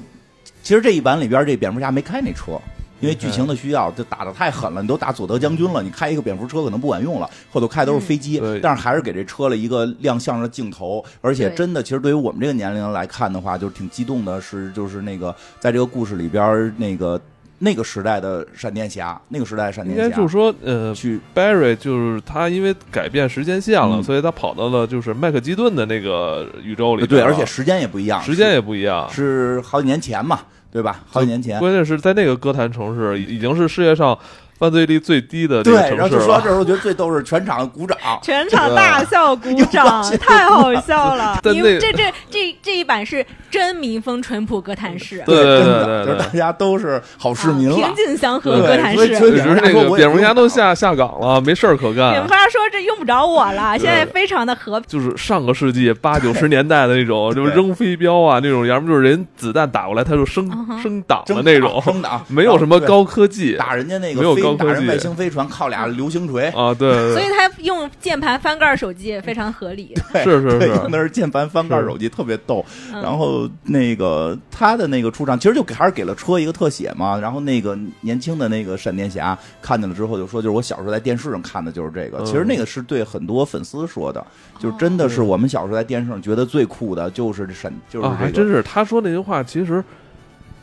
[0.63, 2.61] 其实这一版里边这蝙蝠侠没开那车。
[3.03, 17.19] 因为剧情的需要，就打的太狠了，你都打佐德将军了，你开一个蝙蝠车可能不管用了，后头开都是飞机，但是还是给这车了一个亮相的镜头，而且真的，其实对于我们这个年龄来看的话，就是挺激动的是，就是那个在这个故事里边那个
[17.63, 24.03] 那个时代的闪电侠，那个时代的闪电侠，该就是说，呃去，Barry 就是他因为改变时间线了，嗯。
[24.03, 29.09] 所以他跑到了就是麦克基顿的那个宇宙里对，而且时间也不一样，时间也不一样。
[29.11, 30.41] 是是好几年前嘛，
[30.73, 31.01] 对吧？
[31.11, 34.19] 好几年前，关键是在那个哥谭城市，已已经是世界上
[34.61, 36.21] 犯罪率最低的这对，个然后城市了。
[36.21, 41.41] 就说到这儿，我觉得最逗是全场鼓掌， 全场大笑鼓掌，太好笑了！
[41.53, 47.95] 因为这这这这一版是真民风淳朴哥谭市，对对真对对对的就是大家都是好市民啊平。
[47.97, 49.59] 静祥和对哥谭市。
[49.63, 52.29] 那个蝙蝠侠都下下岗了，没事儿可蝙干蝠。
[52.29, 54.89] 侠说这用不着我了，现在非常的和平。
[54.89, 60.51] 就是上个世纪八九十年代的那种，就是扔飞镖啊那种，要么就是人子弹打过来他就升
[60.83, 69.95] 升档的那种，生的啊，没有什么高科技打人家那个没有个飞打人高科技外星飞船靠俩流星锤，啊，对对对，所以他用键盘翻盖手机也非常合理。
[70.13, 72.65] 对 是是用的是键盘翻盖手机，特别逗。
[72.93, 77.19] 嗯然后那个他的那个出场，其实就给还是给了车一个特写嘛。
[77.19, 82.19] 然后那个年轻的那个闪电侠看见了之后就说，就是我小时候在电视上看的就是这个。
[82.19, 84.25] 嗯其实那个是对很多粉丝说的，
[84.59, 88.41] 就真的是我们小时候在电视上觉得最酷的，就是闪，就是啊，还这。
[88.41, 89.83] 真是他说那句话，其实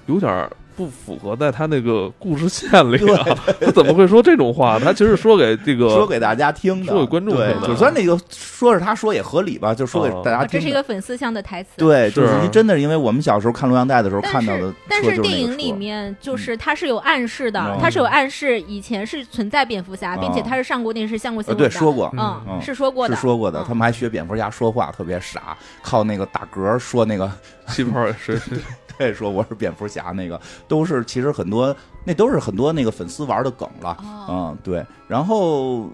[0.05, 3.25] 有点儿不符合在他那个故事线里啊，
[3.59, 4.79] 他怎么会说这种话？
[4.79, 7.67] 他其实说给这个 说给大家听的，说给观众听，的。
[7.67, 10.21] 就算那个说是他说也合理吧，就说给哦。
[10.23, 10.71] 大家啊这是一。
[10.71, 11.69] 个粉丝向的台词。
[11.77, 17.79] 对，就是真的是因为我们小时候看录像带的时候看到的但是电影里面就是它是有暗示的，嗯。
[17.81, 21.69] 它是有暗示以前是存在蝙蝠侠，并且哦他是上过电视、上过新呃闻的。
[21.69, 23.65] 对说过，嗯，嗯是说过的，是说过的，嗯。
[23.67, 27.27] 他们还学蝙蝠侠说话特别傻，靠那个打嗝说那个，
[27.69, 28.55] 气泡谁谁
[28.97, 35.89] 对，说我是蝙蝠侠那个，都是其实很多那都是很多那个粉丝玩的梗了，哦，嗯，对，然后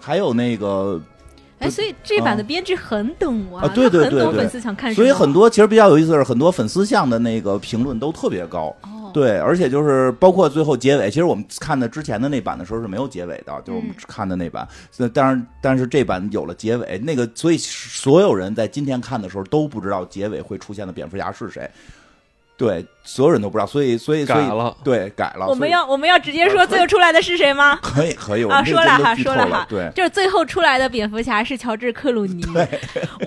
[0.00, 1.00] 还有那个，
[1.60, 14.66] 哎，所以这版的编剧很懂啊，啊对对他很懂对对粉丝想看什么，所以很多其实比较有意思的是，很多粉丝向的那个评论都特别高，哦，对，而且就是包括最后结尾，其实我们看的之前的那版的时候是没有结尾的，就是我们嗯看的那版。
[14.96, 21.70] 那当然，但是这版有了结尾，那个所以所有人在今天看的时候都不知道结尾会出现的蝙蝠侠是谁。
[22.58, 25.46] 对，所有人都不知道，所以所以所以改了对，改了。
[25.46, 27.78] 我们要我们要直接说最后出来的是谁吗？
[27.80, 29.88] 可以可以，我啊说了哈说了哈对。
[29.94, 32.44] 就是最后出来的蝙蝠侠是乔治克鲁尼。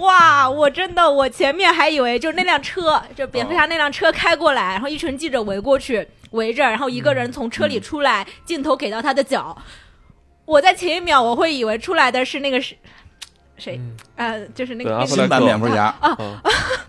[0.02, 9.58] 哇，我真的我前面还以为就是那辆车，就蝙蝠侠那辆车开过来，然后一群记者围过去围着，然后一个人从车里出来，镜头给到他的脚。
[10.44, 12.76] 我在前一秒我会以为出来的是那个是
[13.62, 13.80] 谁？
[14.16, 16.18] 呃，就是那个新版蝙蝠侠啊。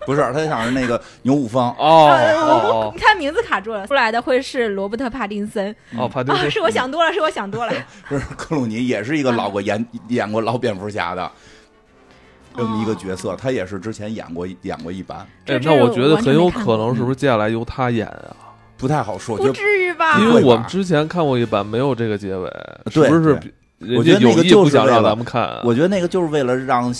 [0.05, 5.73] 不是他想是那个牛五方，哦你看名字卡住了，出来的会是罗伯特·帕丁森。
[5.97, 7.71] 哦，帕丁啊，森是我想多了，是我想多了。
[8.09, 11.31] 不是克鲁尼，也是一个老过演演过老蝙蝠侠的
[12.57, 18.35] 这么一个角色，他也是之前演过演过一版，哎，那我觉得很有可能是不是接下来由他演啊？
[18.75, 20.19] 不太好说，不至于吧？
[20.19, 22.51] 因为我们之前看过一版没有这个结尾，
[22.91, 23.39] 是不是
[23.97, 25.61] 我觉得那个就是不想让为了咱们看啊？
[25.63, 26.93] 我觉得那个就是为了让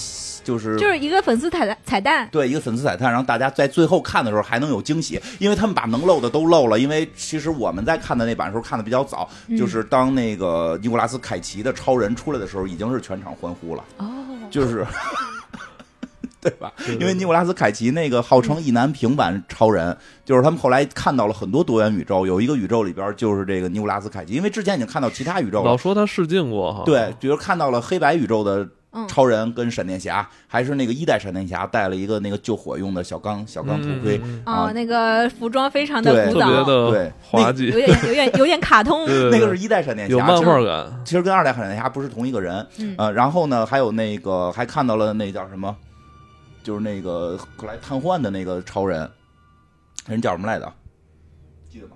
[0.43, 2.27] 就是就是一个粉丝彩蛋彩蛋。
[2.31, 6.77] 对一个粉丝彩蛋，让大家在最后看的时候还能有惊喜，因为他们把能漏的都漏了。
[6.79, 14.05] 因为其实我们在看的那版时候看的比较早，嗯就是当那个尼古拉斯凯奇的超人出来的时候，已经是全场欢呼了，哦，
[14.51, 14.85] 就是。
[16.43, 16.71] 对吧？
[16.99, 39.03] 因为尼古拉斯凯奇那个号称意难平版超人，就是他们后来看到了很多多元宇宙，有一个宇宙里边就是这个尼古拉斯凯奇，因为之前已经看到其他宇宙了，老说他试镜过哈，对，比如看到了黑白宇宙的嗯，超人跟闪电侠，还是那个一代闪电侠带了一个那个救火用的小钢小钢头盔，哦，那个服装非常的对古早，特别的对滑稽有，点有点有点卡通。
[39.09, 42.63] 对对对那个是一代闪电侠，有漫其实画感，其实跟二代闪电侠不是同一个人。
[42.77, 45.75] 嗯呃，然后呢，还有那个还看到了那叫什么，
[46.63, 49.09] 就是那个后来瘫痪的那个超人，
[50.07, 50.73] 人叫什么来着？
[51.69, 51.93] 记得吗？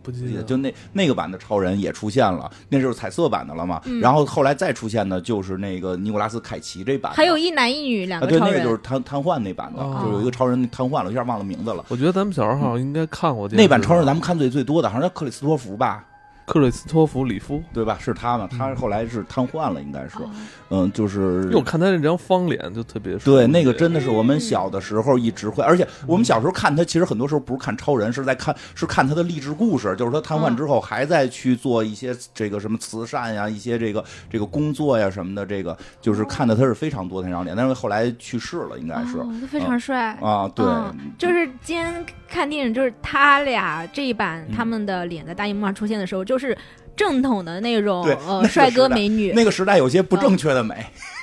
[0.00, 3.82] 不记得记得就那那个版的超人也出现了，那就是彩色版的了嘛。
[3.84, 11.84] 嗯然后后来再出现的就是那个尼古拉斯凯奇这版，还有一男一女两啊，对，个超人，那个就是瘫瘫痪那版的，哦就是有一个超人瘫痪了，一下忘了名字了。
[11.88, 16.06] 我觉得咱们小时候好像应该看过那版超人咱们看最最多的，好像叫克里斯托弗吧，
[16.48, 17.98] 克里斯托弗里夫，对吧？
[18.00, 18.48] 是他嘛？
[18.50, 20.30] 他后来是瘫痪了，应该是，哦
[20.70, 40.16] 嗯，就是因为我看他那张方脸就特别对，那个真的是我们小的时候一直会，而且我们小时候看他，其实很多时候不是看超人，是在看是看他的励志故事，就是他瘫痪之后还在去做一些这个什么慈善呀，一些这个这个工作呀什么的，这个就是看的他是非常多那张脸，但是后来去世了，应该是哦，非常帅。
[40.20, 46.56] 啊，对，嗯就是今天看电影，就是他俩这一版嗯他们的脸在大荧幕上出现的时候，就是
[46.96, 48.06] 正统的那种
[48.48, 50.74] 帅哥美女，那个时代有些不正确的美，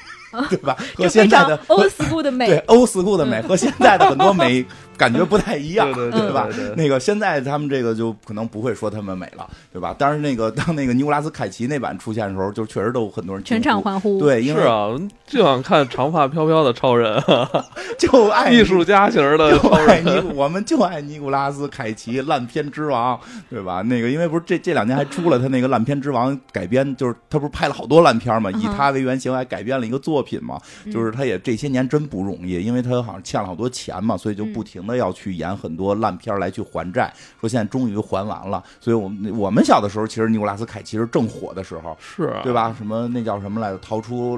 [0.49, 0.77] 对吧？
[0.95, 2.47] 和现在的 old school 的美。
[2.47, 4.65] 对欧 school 的美和现在的很多美
[4.97, 6.75] 感觉不太一样， 对对对吧对对？
[6.75, 9.95] 那个现在他们这个就可能不会说他们美了，对吧？
[9.97, 14.89] 但是那个当那个尼古拉斯凯奇那版出现的时候，就确实都有很多人全场欢呼，，对，因为是啊，
[15.25, 17.21] 就想看长发飘飘的超人，
[17.99, 20.27] 就爱 艺术家型的就超爱尼人。
[20.27, 23.81] 古，我们就爱尼古拉斯凯奇烂片之王，对吧？
[23.81, 42.73] 那个因为不是这这两年还出了他那个烂片之王改编，就是他不是拍了好多烂片嘛，以他为原型还改编了一个作品嘛，嗯就是他也这些年真不容易，因为他好像欠了好多钱嘛，所以就不停的要去演很多烂片来去还债，说现在终于还完了，所以我们我们小的时候其实尼古拉斯凯奇是正火的时候，是啊，对吧？
[42.77, 43.77] 什么那叫什么来着？
[43.79, 44.37] 逃出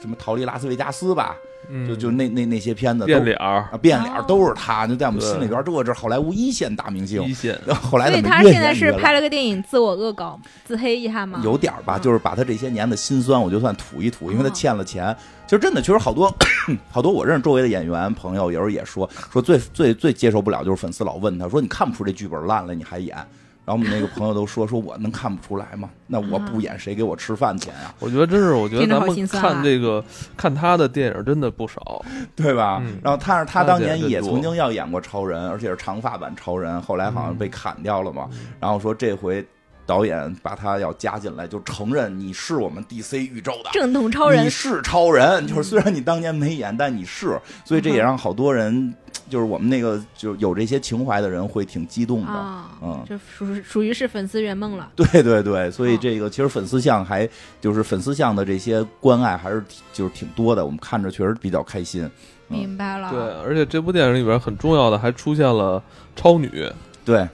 [0.00, 1.36] 什么逃离拉斯维加斯吧，
[1.68, 1.86] 嗯？
[1.88, 7.34] 就就那那那些片子变脸儿，啊，变脸儿都是他，就在我们心里边，这这好莱坞一线大明星一。
[7.34, 11.40] 线， 后来所以怎么越他现在是拍了个电影自我恶搞、自黑一下吗？
[11.44, 15.16] 有点儿吧，嗯就是把他这些年的辛酸，我就算吐一吐，因为他哦欠了钱。
[15.46, 16.32] 其实真的，其实好多
[16.90, 23.16] 好多我认识周围的演员朋友，有时候也说说最最最接受不了就是粉丝老问他说你看不出这剧本烂了，你还演。
[23.70, 25.88] 然然后我们那个朋友都说说我能看不出来吗？
[26.08, 27.94] 那我不演谁给我吃饭钱啊？
[28.00, 30.04] 我觉得真是，我觉得咱们看这个
[30.36, 32.04] 看他的电影真的不少。
[32.34, 32.82] 对吧？
[32.84, 38.28] 嗯然后他是他当年也曾经要演过超人，而且是长发版超人，后来好像被砍掉了嘛。
[38.32, 39.46] 嗯然后说这回
[39.90, 43.70] 导演把他要加进来，就承认你是我们 DC 宇宙的。
[43.72, 44.44] 正统超人。
[44.44, 48.94] 你是超人，就是虽然你当年没演，但你是，所以这也让好多人，
[49.28, 52.30] 就是我们那个就有这些情怀的人会挺激动的。
[52.30, 54.88] 啊，嗯，就属属于是粉丝圆梦了。
[54.94, 57.28] 对对对，所以哦这个其实粉丝像还
[57.60, 62.08] 就是粉丝像的这些关爱还是挺就是挺多的，我们看着确实比较开心。
[62.48, 62.58] 嗯。
[62.58, 65.82] 明白了，对，而且这部电影里边很重要的还出现了
[66.14, 66.68] 超女，
[67.04, 67.28] 对，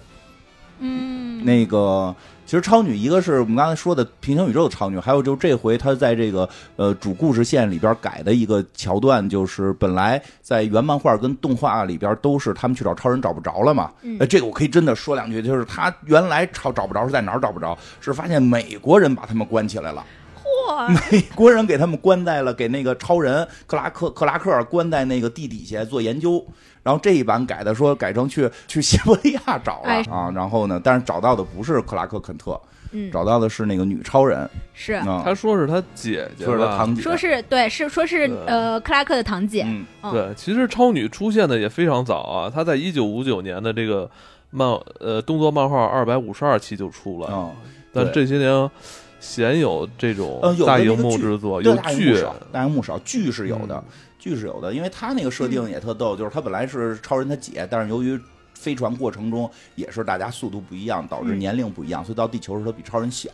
[0.78, 2.14] 嗯，那个
[2.46, 13.90] 其实超女一个是我们刚才说的平行宇宙的超女，还有就是这回她在这个呃主故事线里边改的一个桥段，就是本来在原漫画跟动画里边都是他们去找超人找不着了嘛。
[14.02, 20.06] 嗯呃，这个我可以真的说两句，就是他原来找找不着是在哪儿找不着，是发现美国人把他们关起来了。
[20.40, 26.46] 嚯，美国人给他们关在了，给那个超人克拉克克拉克关在那个地底下做研究。
[26.86, 30.02] 然后这一版改的说 改成去去西伯利亚找了、哎。
[30.08, 32.60] 啊，然后呢，但是找到的不是克拉克肯特，
[32.92, 34.92] 嗯，找到的是那个女超人，是。
[34.92, 36.44] 啊，他说是他姐姐？
[36.44, 39.84] 说是他堂姐，说是对，是说是呃克拉克的堂姐，嗯。
[40.02, 40.12] 嗯。
[40.12, 44.08] 对，其实超女出现的也非常早啊，她在一九五九年的这个
[44.50, 44.68] 漫
[45.00, 47.52] 呃动作漫画二百五十二期就出了，嗯，
[47.92, 48.70] 但这些年
[49.18, 53.74] 鲜有这种大荧幕制作，对有剧，大荧幕少，大荧幕少，剧是有的。
[53.74, 53.84] 嗯，
[54.28, 58.20] 剧是有的，因为他那个设定也特逗，就是他本来是超人他姐，但是由于
[58.54, 63.30] 飞船过程中也是大家速度不一样，导致嗯年龄不一样，所以到地球时他比超人小，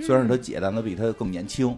[0.00, 1.76] 虽然是他姐，但他比他更年轻。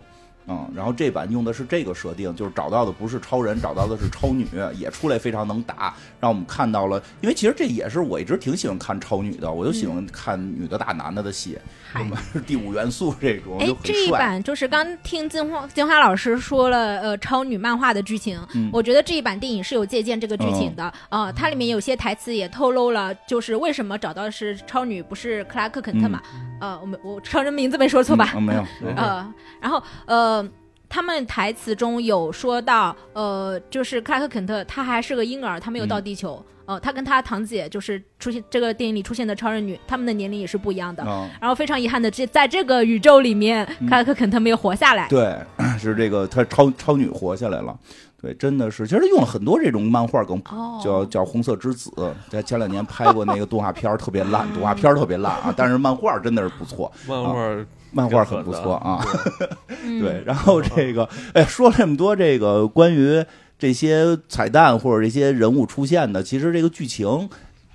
[0.50, 7.02] 嗯，然后这版用的是这个设定，就是找到的不是超人，找到的是超女，也出来非常能打，让我们看到了。
[7.20, 11.58] 因为其实这也是我一直挺喜欢看超女的，我就喜欢看女的打男的的戏，
[11.90, 14.11] 嗨什么第五元素这种哎这一。
[14.11, 26.20] 版就是刚听金花金花老师说了，呃，超女漫画的剧情，嗯我觉得这一版电影是有借鉴这个剧情的，呃，它里面有些台词也透露了，就是为什么找到的是超女，不是克拉克肯特嘛？
[26.61, 28.33] 呃，我们我超人名字没说错吧？
[28.35, 28.64] 嗯， 没有，
[28.96, 30.48] 呃，然后呃。
[30.90, 36.42] 他们台词中有说到，呃，就是克拉克肯特他还是个婴儿，他没有到地球。
[36.68, 41.02] 呃，他跟他堂姐就是出现这个电影里出现的超人女，他们的年龄也是不一样的。
[41.07, 45.09] 嗯，然后非常遗憾的，这在这个宇宙里面，克拉克肯特没有活下来。
[45.09, 45.35] 对，
[45.78, 47.74] 是这个他超超女活下来了。
[48.20, 51.90] 对，真的是，其实他用了很多这种漫画梗，哦，叫叫红色之子，
[52.28, 59.02] 在前两年拍过那个动画片，特别烂，动画片特别烂啊，但是漫画真的是不错，漫画漫画很不错啊。
[59.85, 63.24] 嗯对，然后这个，哎，说了这么多这个关于
[63.59, 67.29] 这些彩蛋或者这些人物出现的，其实这个剧情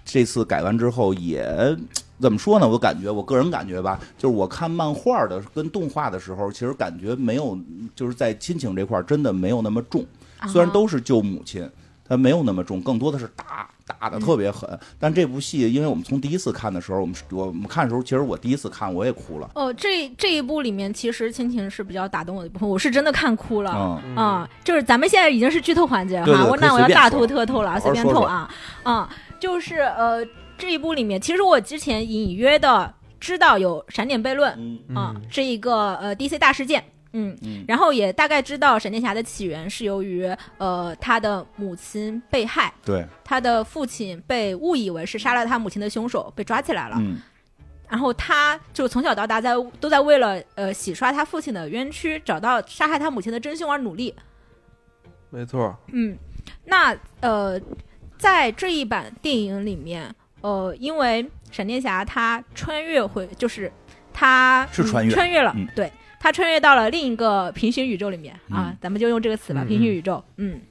[0.06, 1.78] 这次改完之后也。
[2.20, 2.70] 怎么说呢？
[2.70, 7.58] 我感觉，我个人感觉吧，就是我看漫画的跟动画的时候，其实感觉没有，
[7.94, 10.06] 就是在亲情这块儿真的没有那么重。
[10.38, 11.70] 啊虽然都是救母亲，
[12.08, 14.80] 它没有那么重，更多的是打打的特别狠。
[15.00, 19.50] 但这部戏，因为我们从第一次看的时候，我们我们看的时候，其实我第一次看我也哭了。
[19.56, 24.02] 哦，这这一部里面其实亲情是比较打动我的一部分，我是真的看哭了。
[24.06, 28.50] 嗯，啊、就是咱们现在已经是剧透环节了哈，对对我那我要大透特透了，随好好说说便透啊，
[28.84, 30.26] 啊、就是呃
[30.58, 34.54] 这一部里面，其实我之前隐约的知道有闪点悖论
[34.88, 36.84] 嗯啊、这一个呃 DC 大事件。
[37.14, 37.66] 嗯，嗯。
[37.68, 40.26] 然后也大概知道闪电侠的起源是由于
[40.58, 47.18] 呃他的母亲被害，对，他的父亲被误以为是杀了他母亲的凶手被抓起来了，嗯。
[47.90, 54.16] 然后他就从小到大在都在为了呃洗刷他父亲的冤屈，找到杀害他母亲的真凶而努力。
[55.30, 56.18] 没错，嗯，
[56.66, 57.60] 那呃，
[58.18, 63.72] 在这一版电影里面，呃，因为闪电侠他穿越回，就是
[64.12, 65.68] 他是穿越嗯穿越了，嗯。
[65.76, 65.92] 对
[66.24, 70.62] 他穿越到了另一个平行宇宙里面啊嗯，咱们就用这个词吧，嗯平行宇宙，嗯。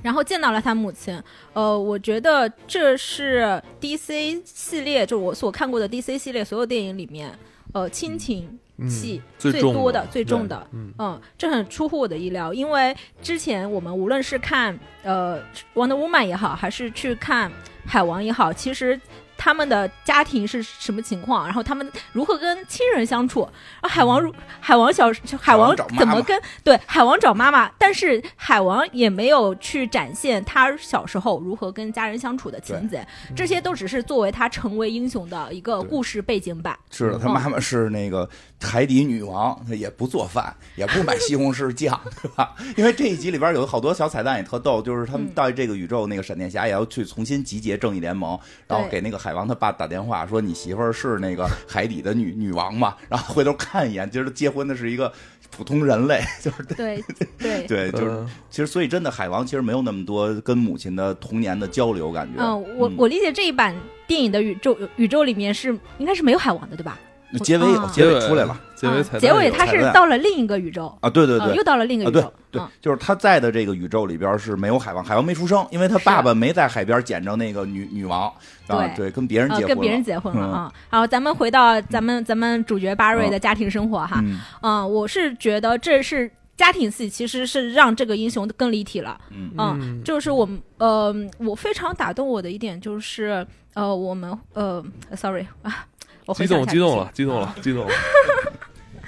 [0.00, 1.22] 然后见到了他母亲，
[1.52, 7.30] 呃，我觉得这是 DC 系列，就我所看过的 DC 系列所有电影里面，
[7.74, 10.94] 呃，亲情嗯戏最多的最重的，嗯。
[10.98, 15.38] 嗯，这很出乎我的意料，因为之前我们无论是看呃
[15.74, 17.50] 《Wonder Woman》也好，还是去看
[17.86, 18.98] 《海王》也好，其实
[19.36, 23.48] 他们的家庭是什么情况，然后他们如何跟亲人相处，
[23.82, 36.78] 海王如海王小海王怎么跟对海王找妈妈，但是海王也没有去展现他小时候如何跟家人相处的情节，这些都只是作为他成为英雄的一个故事背景吧。
[36.90, 38.28] 是的，他哦妈妈是那个
[38.64, 42.54] 海底女王，她也不做饭，也不买西红柿酱，对吧？
[42.76, 55.12] 因为这一集里边有好多小彩蛋也特逗，就是他们嗯到这个宇宙，那个闪电侠也要去重新集结正义联盟，然后给那个海王他爸打电话说你媳妇儿是那个海底的女女王嘛，然后回头看一眼，其实结婚的是一个
[55.50, 57.02] 普通人类，就是对
[57.38, 62.42] 对 对，就是嗯其实所以真的海王其实没有那么多跟母亲的童年的交流感觉。
[62.42, 63.74] 嗯，我我理解这一版
[64.06, 66.98] 电影的宇宙宇宙里面是应该是没有海王的，对吧？
[67.36, 68.56] 那结尾有啊结尾出来了。
[68.76, 71.50] 结尾啊彩蛋结尾他是到了另一个宇宙，啊，对对对。
[71.50, 78.32] 啊，又到了另一个宇宙，对嗯，就是他在的这个宇宙里边是没有海王，海王没出生，因为他爸爸没在海边捡着那个女女王
[78.68, 80.52] 啊，对对，跟别人呃，结婚了，跟别人结婚了嗯。
[80.52, 80.72] 啊。
[80.90, 84.38] 然后咱们回到咱们咱们主角巴瑞的家庭生活哈，嗯。
[84.62, 89.18] 嗯，我是觉得这是家庭戏，其实是让这个英雄更立体了。
[89.30, 89.50] 嗯。
[89.56, 94.84] 嗯，就是我们呃，我非常打动我的一点就是呃，我们呃
[95.16, 95.93] ，sorry 啊，我
[96.34, 97.92] 激动激动了，激动了， 激动了，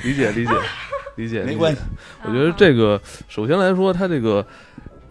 [0.05, 0.53] 理解理解
[1.17, 1.45] 理解，理解。
[1.49, 1.81] 没关系，
[2.25, 4.47] 我觉得这个首先来说，他这个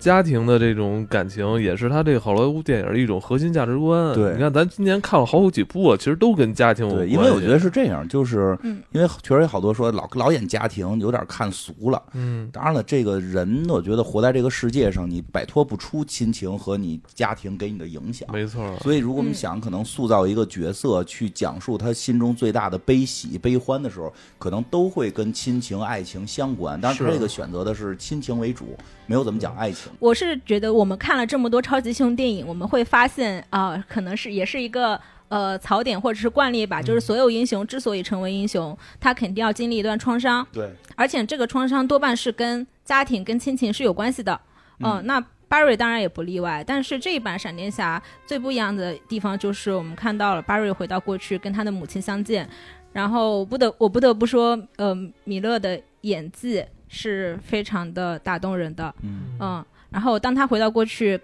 [0.05, 4.13] 家庭的这种感情，也是他这个好莱坞电影的一种核心价值观。
[4.13, 11.99] 对你看咱今年看了好几部啊，其实都跟家庭有关对，因为我觉得是这样，就是嗯因为确实有好多说老老演家庭有点看俗了。
[12.13, 18.29] 嗯，当然了，这个人我觉得活在这个世界上，你摆脱不出亲情和你家庭给你的影响。
[18.31, 26.79] 没错，所以，如果我们嗯想可能塑造一个角色，去讲述他心中最大的悲喜、悲欢的时候，可能都会跟亲情、爱情相关。
[26.79, 28.77] 当然，他这个选择的是亲情为主，
[29.07, 29.91] 没有怎么讲爱情。
[29.99, 44.39] 我是觉得我们看了这么多超级英雄电影，我们会发现啊、可能是也是一个呃槽点或者是惯例吧，就是所有英雄之所以成为英雄，他肯定要经历一段创伤，对，而且这个创伤多半是跟家庭、跟亲情是有关系的。
[44.79, 52.49] 嗯、嗯那巴瑞当然也不例外，但是这一版闪电侠最不一样的地方就是我们看到了巴瑞回到过去跟他的母亲相见，
[52.91, 58.93] 然后不得我不得不说，呃，米勒的演技是非常的打动人的。
[59.01, 59.37] 嗯。
[59.39, 59.65] 嗯，
[59.95, 61.17] 然后当他回到过去，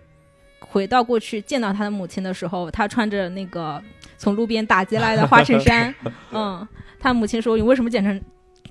[0.61, 3.84] 回到过去见到他的母亲的时候，他穿着那个
[4.17, 5.93] 从路边打劫来的花衬衫，
[6.32, 6.65] 嗯，
[6.97, 8.22] 他母亲说：“你为什么剪成？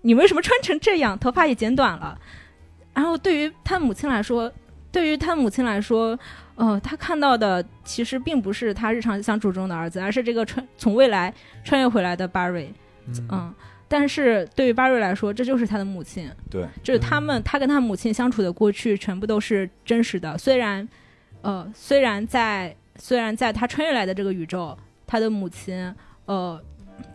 [0.00, 1.18] 你为什么穿成这样？
[1.18, 2.18] 头发也剪短了。”
[2.96, 4.50] 然后对于他母亲来说，
[4.90, 6.18] 对于他母亲来说，
[6.54, 11.30] 呃，他看到的其实并不是他日常相处中的儿子，而是这个穿从未来
[11.62, 12.72] 穿越回来的巴瑞，
[13.06, 13.54] 嗯嗯。
[13.92, 20.38] 但是对于巴瑞来说，这就是他的母亲，对，就是他们，他跟他母亲相处的过去全部都是真实的。
[20.38, 20.88] 虽然，
[21.42, 24.78] 呃，虽然在虽然在他穿越来的这个宇宙，
[25.08, 25.92] 他的母亲，
[26.26, 26.62] 呃，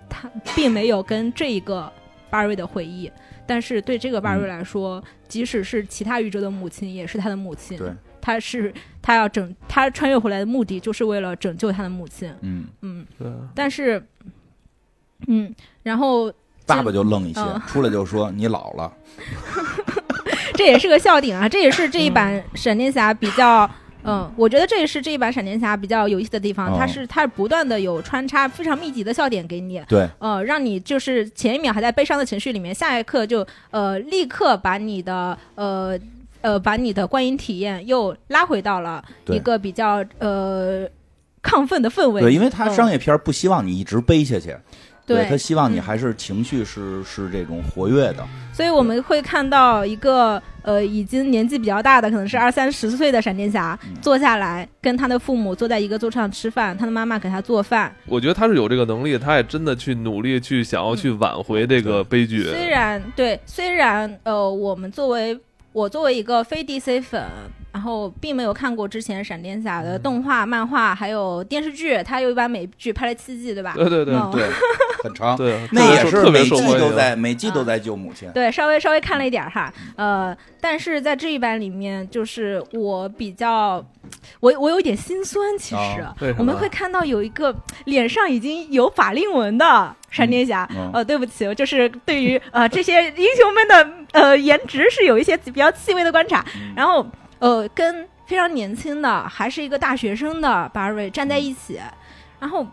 [0.10, 1.90] 他并没有跟这一个
[2.30, 3.10] 巴瑞的回忆，
[3.48, 7.78] 但是对这个巴瑞来说，即使是其他宇宙的母亲，也是他的母亲。
[7.78, 12.30] 对，他是他要拯他穿越回来的目的，就是为了拯救他的母亲。
[12.42, 14.06] 嗯，嗯，对但是，
[15.28, 16.34] 嗯，然后
[16.66, 18.92] 爸爸就愣一些嗯，出来就说你老了。
[20.56, 23.70] 这也是个笑点啊，这也是这一版闪电侠比较。
[24.08, 35.98] 嗯，我觉得这也是这一版闪电侠比较有意思的地方，哦它是它是不断的有穿插非常密集的笑点给你，对，呃，让你就是前一秒还在悲伤的情绪里面，下一刻就呃立刻把你的呃
[36.42, 40.88] 呃把你的观影体验又拉回到了一个比较呃
[41.42, 42.22] 亢奋的氛围。
[42.22, 44.56] 对，因为他嗯商业片不希望你一直悲下去，
[45.06, 48.26] 对他希望你嗯还是情绪是是这种活跃的。
[48.52, 57.94] 所以我们会看到一个呃已经年纪比较大的，可能是二三十岁的闪电侠嗯坐下来，跟他的父母坐在一个桌上吃饭，他的妈妈给他做饭。
[58.06, 62.44] 我觉得他是有这个能力，他也真的去努力去想要去挽回这个悲剧。
[62.44, 65.38] 虽然对，虽然呃，我们作为
[65.74, 67.22] 我作为一个非 DC 粉，
[67.76, 73.74] 然后并没有看过之前闪电侠的动画、漫画还有电视剧，他有一版美剧拍了七季，对吧？
[73.76, 74.16] 对对对
[75.04, 75.36] 很长。
[75.36, 76.50] 对，那也是每季。
[76.80, 78.32] 都在每季都在救母亲。
[78.32, 83.86] 对，稍微稍微看了一点哈，呃，但是在这一版里面，就是我比较，
[84.40, 86.34] 我我有一点心酸，其实。
[86.38, 87.54] 我们会看到有一个
[87.84, 97.06] 脸上已经有法令纹的闪电侠，嗯呃，对不起，就是对于呃这些英雄们的呃颜值是有一些比较细微的观察，嗯然后
[97.48, 101.80] 呃跟非常年轻的还是一个大学生的巴瑞站在一起，
[102.40, 102.66] 然后。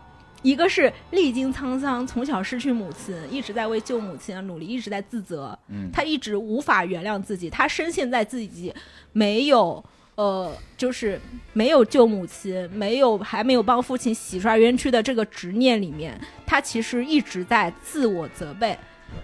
[0.43, 8.73] 一个是历经沧桑，从小失去母亲，一直在为救母亲而努力，一直在自责，嗯，他一直无法原谅自己，他深陷在自己
[9.13, 9.81] 没有
[10.15, 11.17] 呃，就是
[11.53, 18.77] 没有救母亲，没有还没有帮父亲洗刷冤屈的这个执念里面，他其实一直在自我责备。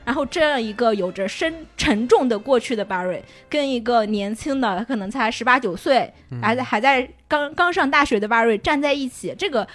[0.05, 6.11] 然后这样一个有着深沉重的过去的巴瑞，跟一个年轻的可能才十八九岁，
[6.41, 9.67] 还在还在刚刚上大学的巴瑞站在一起，这个。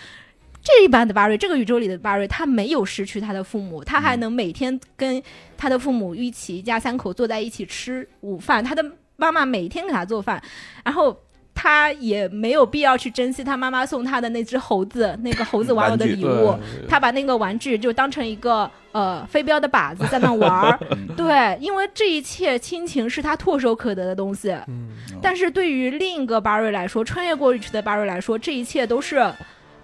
[0.67, 5.23] 这一版的巴瑞，这个宇宙里的巴瑞，他没有失去他的父母，他还能每天跟
[5.59, 8.83] 他的父母一起一家三口坐在一起吃午饭，他的
[9.17, 10.43] 妈妈每天给他做饭，
[10.83, 11.15] 然后
[11.55, 16.59] 他也没有必要去珍惜他妈妈送他的那只猴子，那个猴子玩偶的礼物。
[16.89, 24.51] 他把那个玩具就当成一个呃飞镖的靶子在那玩儿，嗯对，因为这一切亲情是他唾手可得的东西。
[24.67, 24.89] 嗯，
[25.23, 29.33] 但是对于另一个巴瑞来说，穿越过去的巴瑞来说，这一切都是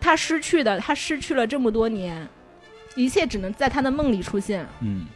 [0.00, 2.28] 他失去的，他失去了这么多年，
[2.96, 4.66] 一切只能在他的梦里出现。
[4.80, 5.06] 嗯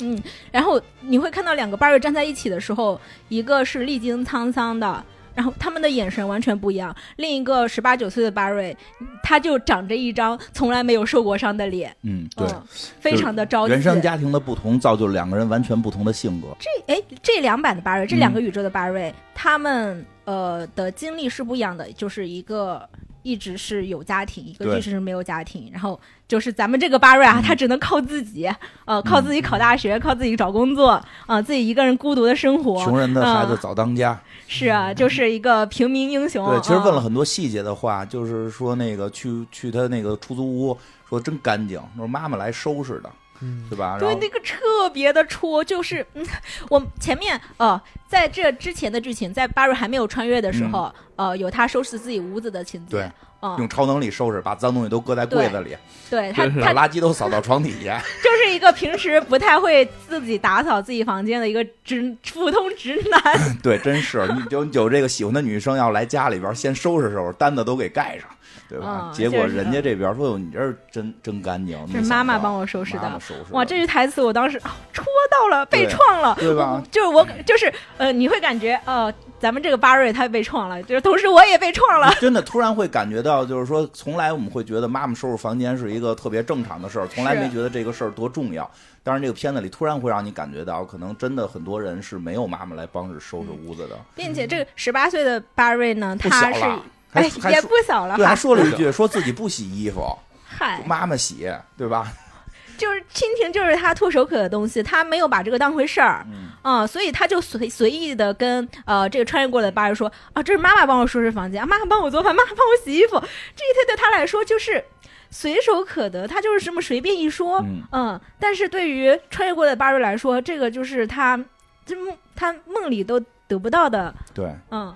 [0.00, 0.22] 嗯，
[0.52, 5.04] 然后你会看到两个巴瑞站在一起的时候，一个是历经沧桑的。
[5.38, 6.92] 然后他们的眼神完全不一样。
[7.14, 8.76] 另一个十八九岁的巴瑞，
[9.22, 12.62] 他就长着一张从来没有受过伤的脸，嗯，对，嗯，
[12.98, 13.72] 非常的着急。
[13.72, 16.48] 原生家庭的不同造就了两个人完全不同的性格。
[16.58, 22.88] 这哎，这两版的巴瑞，这嗯两个宇宙的巴瑞，他们呃的经历是不一样的，就是一个
[23.22, 25.68] 一直是有家庭，一个对一直是没有家庭。
[25.72, 28.50] 然后就是咱们这个巴瑞啊，嗯他只能靠自己，
[28.84, 32.82] 呃，靠自己考大学，靠自己找工作，啊、自己一个人孤独的生活。
[32.84, 34.18] 穷人的孩子嗯早当家。
[34.46, 36.46] 是啊，就是一个平民英雄。
[36.48, 40.76] 对，其实问了嗯很多细节的话，就是说那个去去他那个出租屋，
[41.08, 43.10] 说真干净，说妈妈来收拾的，
[43.40, 43.96] 嗯对吧？
[44.00, 46.26] 然对，那个特别的戳，就是嗯，
[46.68, 53.12] 我前面呃，在这之前的剧情，在巴瑞还没有穿越的时候，呃，有他收拾自己屋子的情节嗯对，
[53.42, 55.76] 嗯，用超能力收拾，把脏东西都搁在柜子里，
[56.10, 58.02] 对 他对他把垃圾都扫到床底下。
[58.22, 63.22] 就是一个平时不太会自己打扫自己房间的一个直普通直男。
[63.62, 68.28] 对，真是你有有这个喜欢的女生要来家里边，先收拾收拾，单子都给盖上，
[68.68, 69.04] 对吧？
[69.06, 73.52] 嗯结果人家这边说：“哟，你这儿真真干净。”是妈妈帮我收拾的妈妈收拾。
[73.52, 82.12] 哇，这句台词我当时啊戳到了，被创了，对吧就是我就是呃，你会感觉呃，咱们这个巴瑞他被创了，就是同时我也被创了。
[82.20, 88.70] 真的突然会感觉到，就是说，从来我们会觉得妈妈收拾房间是一个特别正常的事儿，从来没觉得这个事儿多重要。
[89.02, 96.64] 当然，这个片子里突然会让你感觉到，可能真的很多人是没有妈妈来帮着收拾屋子的，并且这个十八岁的巴瑞呢，他是
[97.10, 102.12] 还哎也不小了对，还，说了一句，说自己不洗衣服， 嗨，妈妈洗，对吧？
[102.78, 106.48] 就是蜻蜓就是他唾手可的东西，他没有把这个当回事儿，嗯。
[106.62, 114.84] 嗯，所以他就随随意的跟呃这个穿越过来的巴瑞说啊，这是妈妈帮我收拾房间，啊妈妈帮我做饭，妈妈帮我洗衣服，这一切对他来说就是
[115.30, 118.20] 随手可得，他就是这么随便一说，嗯。
[118.38, 121.36] 但是对于穿越过来的巴瑞来说，这个就是他
[121.84, 124.94] 这梦他梦里都得不到的，对，嗯，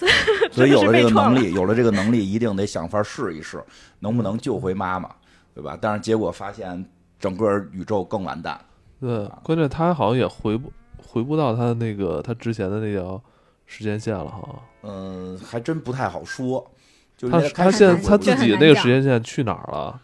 [0.50, 3.62] 所以有了这个能力，有了这个能力，一定得想法试一试，
[4.00, 5.08] 能不能救回妈妈，
[5.54, 5.78] 对吧？
[5.80, 6.84] 但是结果发现
[7.18, 8.60] 整个宇宙更完蛋。
[9.00, 13.20] 对，关键他好像也回不回不到他那个他之前的那条
[13.66, 14.62] 时间线了哈。
[14.82, 16.68] 嗯，还真不太好说。
[17.16, 20.00] 就是他现在他自己那个时间线去哪儿了？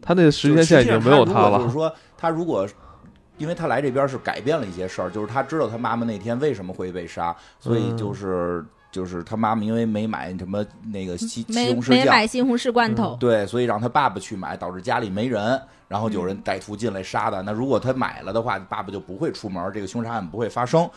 [0.00, 1.58] 他那个时间线已经没有他了。
[1.58, 2.68] 就是说，他如果
[3.38, 8.64] 因为他来这边是改变了一些事儿，就是他知道他妈妈那天为什么会被杀，所以嗯就是、
[8.96, 17.42] 就是他妈妈因为没买什么那个西西没没红柿酱，买西红柿罐头，对，所以让他爸爸去买，导致家里没人，然后有嗯人歹徒进来杀的。
[17.42, 20.88] 那如果他买了的话，爸爸就不会出门，这个凶杀案不会发生。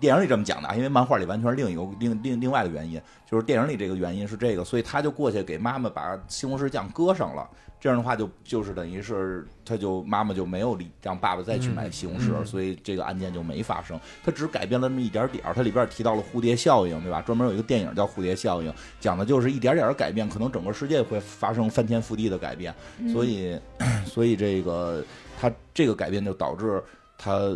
[0.00, 7.48] 电影里这么讲的啊，因为漫画里完全是另一个另另另外的原因，就是电影里这个原因是这个，所以他就过去给妈妈把西红柿酱搁上了。
[7.78, 14.00] 这样的话就就是等于是他就妈妈就没有理让爸爸再去买西红柿，嗯所以这个案件就没发生。
[14.24, 17.20] 他只改变了那么一点点儿，它里边提到了蝴蝶效应，对吧？
[17.20, 22.74] 专门有一个电影叫《蝴蝶效应》，讲的就是一点点儿改变，可能整个世界会发生翻天覆地的改变。
[22.98, 23.60] 嗯所以，
[24.06, 25.04] 所以这个
[25.38, 26.82] 他这个改变就导致
[27.18, 27.54] 他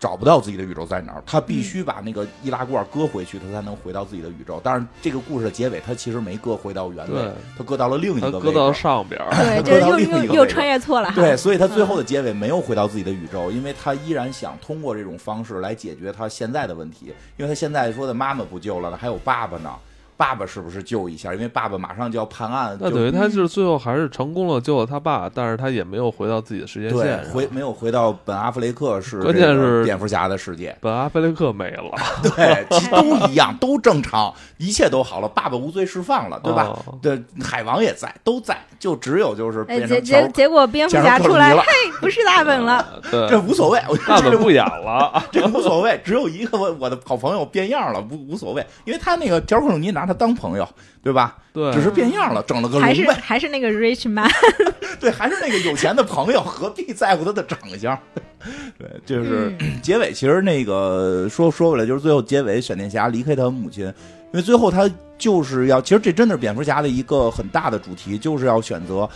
[0.00, 4.60] 找不到自己的宇宙在哪儿，他必须把那个易拉罐搁回去，他才能回到自己的宇宙。
[4.62, 9.28] 但是，这个故事的结尾他其实没搁回到原位，他搁到了另一个位，搁到上边儿，
[9.62, 10.54] 对，搁到这又又又另一个位置。
[10.54, 17.12] 穿越错了，对，所以他最后嗯的结尾没有回到自己的宇宙，因为他依然想通过这种方式来解决他现在的问题。
[17.36, 19.70] 因为他现在说的妈妈不救了，还有爸爸呢，
[20.18, 21.32] 爸爸是不是救一下？
[21.32, 27.22] 因为爸爸马上就要判案，就那等于他就是最后还是成功了救了他爸，但是他也没有回到自己的时间线。
[27.32, 31.92] 回没有回到本阿弗雷克是关键是蝙蝠侠的世界，本阿弗雷克没了，
[32.34, 36.64] 对，其实都一样，都正常，一切都好了，爸爸无罪释放了，对吧？
[36.64, 41.64] 哦对，海王也在，都在，就只有就是结成结结果蝙蝠侠出来，嘿，
[42.00, 45.22] 不是大本了， 对，这无所谓，我觉得这大本不演了。
[45.30, 50.66] 这无所谓，只有一个我我的好朋友变样了，无无所谓，因为他那个条克鲁尼拿他当朋友，
[51.02, 51.36] 对吧？
[51.52, 54.26] 对，只是变样了，整了个还是，还是那个 rich man，
[54.98, 57.96] 对，还是那个有钱的朋友，何必在乎他的长相？
[58.78, 63.92] 对，就是、嗯结尾，其实那个说说回来，就是最后结尾，闪电侠离开他母亲，因
[64.32, 69.06] 为最后他就是要，其实这真的是蝙蝠侠的一个很大的主题，就是要选择，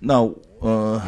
[0.00, 0.26] 那
[0.60, 1.02] 呃，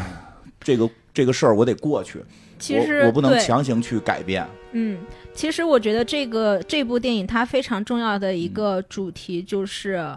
[0.61, 2.22] 这个这个事儿我得过去。
[2.61, 4.47] 其实我我不能强行去改变。
[4.73, 5.01] 嗯，
[5.35, 10.17] 其实我觉得这个这部电影它非常重要的一个主题就是，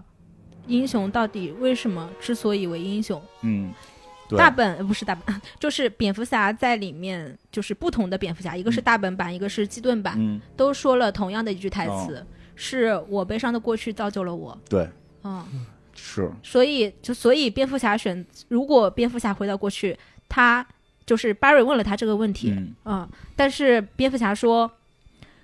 [0.68, 3.20] 英雄到底为什么之所以为英雄？
[3.42, 3.72] 嗯，
[4.30, 12.26] 对，大本呃不是大本， 就是蝙蝠侠在里面，就是不同的蝙蝠侠，一个是大本版，一个是基顿版，嗯，都说了同样的一句台词，哦
[12.56, 14.56] 是我悲伤的过去造就了我。
[14.70, 14.88] 对，
[15.24, 15.44] 嗯，
[15.96, 19.98] 是，所以就所以蝙蝠侠选，如果蝙蝠侠回到过去，
[20.30, 20.64] 他
[21.06, 24.72] 就是 Barry 问了他这个问题，嗯，嗯，但是蝙蝠侠说，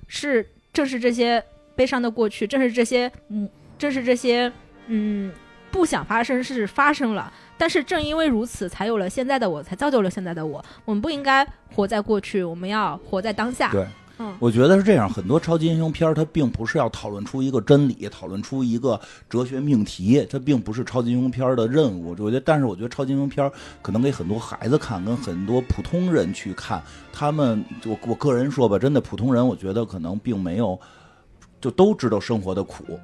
[0.08, 1.44] 是正是这些
[1.76, 4.52] 悲伤的过去，正是这些嗯，正是这些
[4.88, 5.32] 嗯
[5.72, 10.64] 不想发生是发生了，但是正因为如此，才有了现在的我，才造就了现在的我。
[10.86, 11.46] 我们不应该
[11.76, 13.72] 活在过去，我们要活在当下。
[13.72, 13.86] 对。
[14.22, 19.00] 嗯，我觉得是这样，很多超级英雄片儿它并不是要讨论出一个真理，讨论出一个
[19.30, 22.10] 哲学命题，它并不是超级英雄片儿的任务。
[22.10, 23.52] 我觉得，但是我觉得超级英雄片儿
[23.82, 30.78] 可能给很多孩子看，跟很多普通人去看，他们我我个人说吧，真的普通人，我觉得可能并没有，
[31.62, 33.00] 就都知道生活的苦，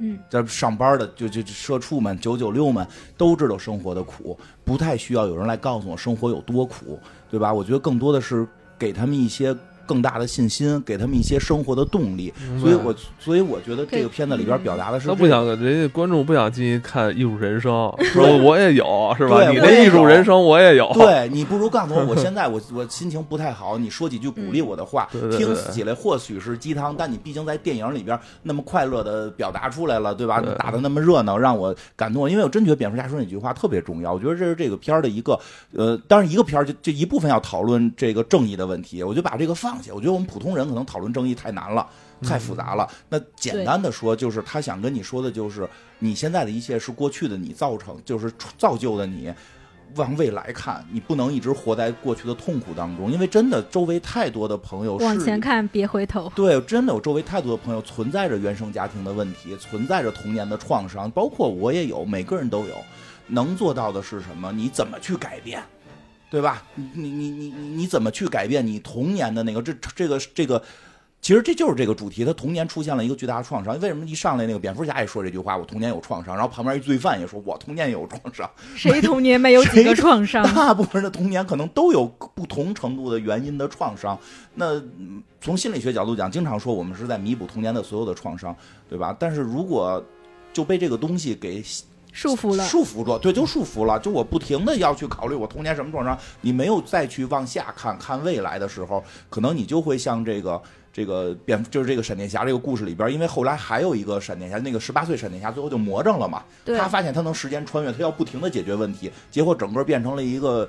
[0.00, 2.84] 嗯，在上班的就就就社畜们、九九六们
[3.16, 6.98] 都知道生活的苦，不太需要有人来告诉我生活有多苦，
[7.30, 7.54] 对吧？
[7.54, 8.44] 我觉得更多的是
[8.76, 9.56] 给他们一些
[9.86, 12.32] 更大的信心，给他们一些生活的动力。
[12.60, 19.36] 所以我所以我觉得这个片子里边表达的是他这个不想人家观众不想进去看艺术人生， 说我也有是吧？
[19.36, 30.40] 对你的艺术人生我也有，对你不如告诉我，我现在我 我心情不太好，你说几句鼓励我的话，对对对听起来或许是鸡汤，但你毕竟在电影里边那么快乐的表达出来了，对吧？
[30.40, 32.28] 对打的那么热闹，让我感动。
[32.30, 35.38] 因为我真觉得蝙蝠侠说那句话特别重要，我觉得这是这个片儿的一个
[35.72, 39.92] 呃，当然一个片儿就这一部分要讨论这个正义的问题，我就把这个放下。
[39.94, 41.86] 我觉得我们普通人可能讨论正义太难了。
[42.22, 42.88] 太复杂了。
[43.10, 45.68] 那简单的说，就是他想跟你说的，就是
[45.98, 49.32] 你现在的一切是过去的你造成，就是造就的你。
[49.94, 56.30] 往未来看，你不能一直活在过去的痛苦当中，因为真的周围太多的朋友是往前看，别回头。
[56.34, 62.74] 对，真的有周围太多的朋友存在着原生家庭的问题，存在着童年的创伤，包括我也有，每个人都有。
[63.28, 64.50] 能做到的是什么？
[64.50, 65.62] 你怎么去改变，
[66.30, 66.62] 对吧？
[66.74, 70.62] 你你你你你你怎么去改变你童年的那个这这个这个？
[71.22, 73.76] 其实这就是这个主题，他童年出现了一个巨大的创伤。
[73.80, 75.56] 为什么一上来那个蝙蝠侠也说这句话？
[75.56, 78.48] 我童年有创伤，然后旁边一罪犯也说我童年也有创伤。
[78.76, 80.44] 谁童年没有几个 创伤？
[80.54, 84.16] 大部分人的童年可能都有不同程度的原因的创伤。
[84.54, 88.54] 那嗯从心理学角度讲，经常说我们是在弥补童年的所有的创伤，
[88.88, 89.16] 对吧？
[89.18, 90.04] 但是如果
[90.52, 91.60] 就被这个东西给
[92.16, 93.98] 束缚了，束缚住，对，就束缚了。
[93.98, 100.60] 就我不停的要去考虑我童年什么创伤，你没有再去往下看看未来的时候，可能你就会像这个。
[100.96, 106.42] 这个蝙就是这个闪电侠这个故事里边，因为后来还有一个闪电侠，那个十八岁闪电侠最后就魔怔了嘛。
[106.64, 110.66] 对他发现他能时间穿越，他要不停的解决问题，结果整个变成了一个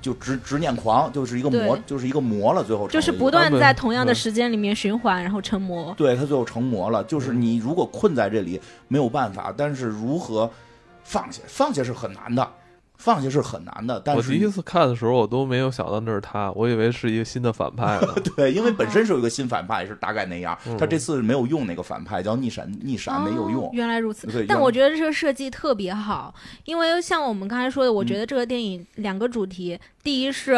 [0.00, 2.62] 就执执念狂，就是一个魔，就是一个魔了。
[2.62, 5.92] 最后就是不断在同样的时间里面循环，然后成魔。
[5.96, 7.02] 对他最后成魔了。
[7.02, 10.48] 就是你如果困在这里没有办法，但是如何
[11.04, 11.40] 放下？
[11.46, 12.52] 放下是很难的，
[12.96, 14.00] 放下是很难的。
[14.04, 18.14] 但是我第一次看的时候，我都没有想到那是他，我以为是一个新的反派呢。
[18.36, 20.58] 对，因为本身是有一个新反派，是大概那样。
[20.66, 23.70] 嗯他这次没有用那个反派，叫逆闪，逆闪没有哦用。
[23.72, 26.34] 原来如此对，但我觉得这个设计特别好，
[26.64, 30.52] 因为像我们刚才说的，我觉得这个电影两个主题，第一是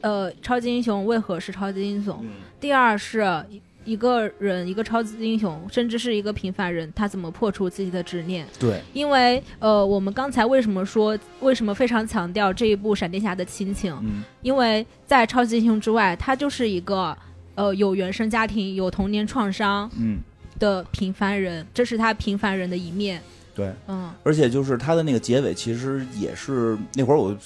[0.00, 3.44] 呃超级英雄为何是超级英雄，嗯，第二是
[3.84, 8.46] 一个人一个超级英雄，甚至是一个平凡人，他怎么破除自己的执念。
[8.58, 13.94] 对，因为呃，我们刚才为什么说为什么非常强调这一部闪电侠的亲情？
[14.02, 17.16] 嗯，因为在超级英雄之外，他就是一个
[17.54, 20.18] 呃有原生家庭、有童年创伤嗯，
[20.58, 23.20] 的平凡人，这是他平凡人的一面。
[23.60, 23.72] 对。
[23.88, 27.36] 嗯，而且就是他的那个结尾，其实也是那会儿我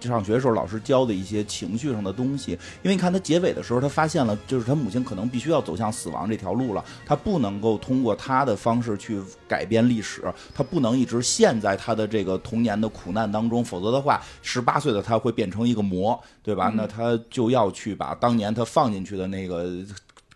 [0.00, 2.52] 上学的时候老师教的一些情绪上的东西。
[2.82, 16.68] 因为你看他结尾的时候，他发现了，就是他母亲可能必须要走向死亡这条路了，他不能够通过他的方式去改变历史，他不能一直陷在他的这个童年的苦难当中，否则的话，十八岁的他会变成一个魔，对吧？
[16.70, 19.70] 嗯那他就要去把当年他放进去的那个。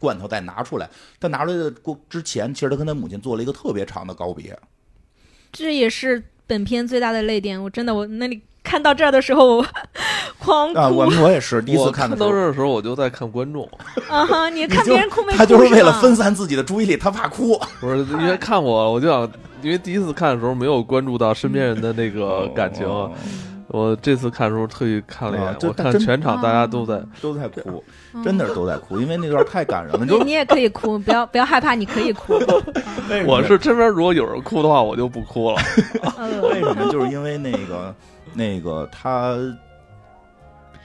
[0.01, 0.89] 罐头再拿出来，
[1.19, 4.57] 他拿出来的过之前，其实他跟他母亲做了一个特别长的告别。
[5.59, 7.61] 这也是本片最大的泪点。
[7.61, 9.67] 我真的，我那里看到这儿的时候，我
[10.39, 13.69] 狂 哭啊，我我也是第一次我看的时候到这，儿的时候，我就在看观众，
[14.09, 14.49] 啊哈！
[14.51, 15.39] 你看别人哭没哭？
[15.39, 17.59] 他就是为了分散自己的注意力，他怕哭。
[17.81, 19.31] 不是因为看我，我就想，
[19.63, 23.11] 因为第一次看的时候没有关注到身边人的那个感情，哦
[23.69, 30.01] 我这次看的时候特意看了一啊眼，我看全场大家都在，都在哭，嗯真的是都在哭，因为那段太感人了。
[30.03, 32.33] 你说你你也可以哭，不要不要害怕，你可以哭。
[33.27, 35.57] 我是这边如果有人哭的话，我就不哭了。
[36.43, 36.91] 为呃，什么？
[36.91, 37.95] 就是因为那个
[38.33, 39.37] 那个他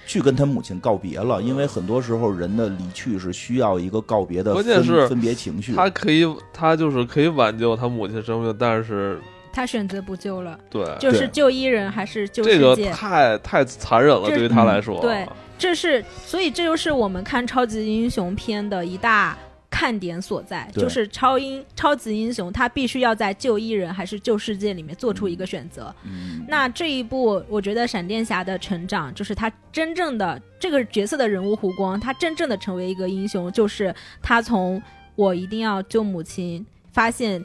[0.05, 5.73] 去跟他母亲告别了，因为很多时候人的离去是需要一个告别的分关键是分别情绪。
[5.73, 9.21] 他可以，他就是可以挽救他母亲生命，但是
[9.53, 12.91] 他选择不救了，对就是救伊人还是救这个世界？
[12.91, 15.25] 太太残忍了，对于他来说，对
[15.57, 19.37] 这是，所以这就是我们看超级英雄片的一大
[19.69, 25.93] 看点所在，就是超英超级英雄他必须要在救伊人还是救世界里面做出一个选择。
[26.03, 34.81] 嗯，那这一部，我觉得闪电侠的成长，就是他真正的这个角色的人物弧光，他真正的成为一个英雄，就是他从
[35.15, 37.43] 我一定要救母亲，发现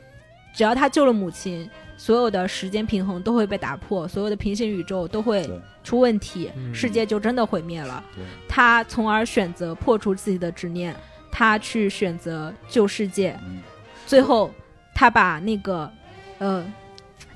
[0.54, 1.68] 只要他救了母亲，
[1.98, 5.46] 所有的时间平衡都会被打破，所有的平行宇宙都会
[5.84, 6.74] 出问题，嗯。
[6.74, 8.02] 世界就真的毁灭了。
[8.48, 10.94] 他从而选择破除自己的执念，
[11.30, 13.58] 他去选择救世界，嗯。
[14.06, 14.50] 最后
[14.94, 15.90] 他把那个
[16.38, 16.64] 呃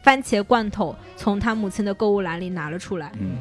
[0.02, 3.12] 番茄罐头从他母亲的购物篮里拿了出来。
[3.20, 3.36] 嗯，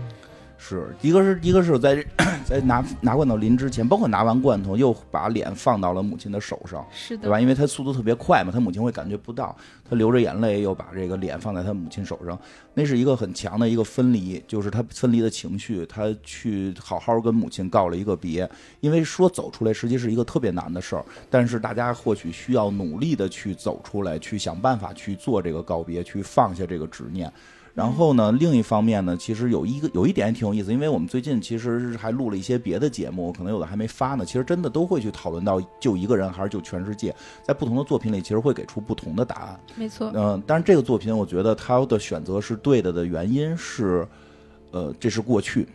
[0.64, 2.06] 是一个是一个是在
[2.46, 7.42] 在拿拿罐头临之前，包括拿完罐头又把脸放到了母亲的手上，是的对，吧？
[7.42, 9.56] 因为他速度特别快嘛，他母亲会感觉不到，
[9.90, 12.40] 他流着眼泪又把这个脸放在他母亲手上，
[12.76, 18.48] 那是一个很强的一个分离，就是他分离的情绪，他去好好跟母亲告了一个别，
[18.82, 27.32] 因为说走出来实际是一个特别难的事儿，但是大家或许需要努力的去走出来，去想办法去做这个告别，去放下这个执念。
[27.74, 34.26] 然后呢，另一方面呢，其实有一个有一点也挺有意思，因为我们最近其实还录了一些别的节目，可能有的还没发呢。
[34.26, 39.60] 其实真的都会去讨论到救一个人还是救全世界，在不同的作品里，其实会给出不同的答案。
[39.76, 44.06] 没错，嗯、但是这个作品，我觉得他的选择是对的的原因是，
[44.72, 45.68] 呃，这是过去，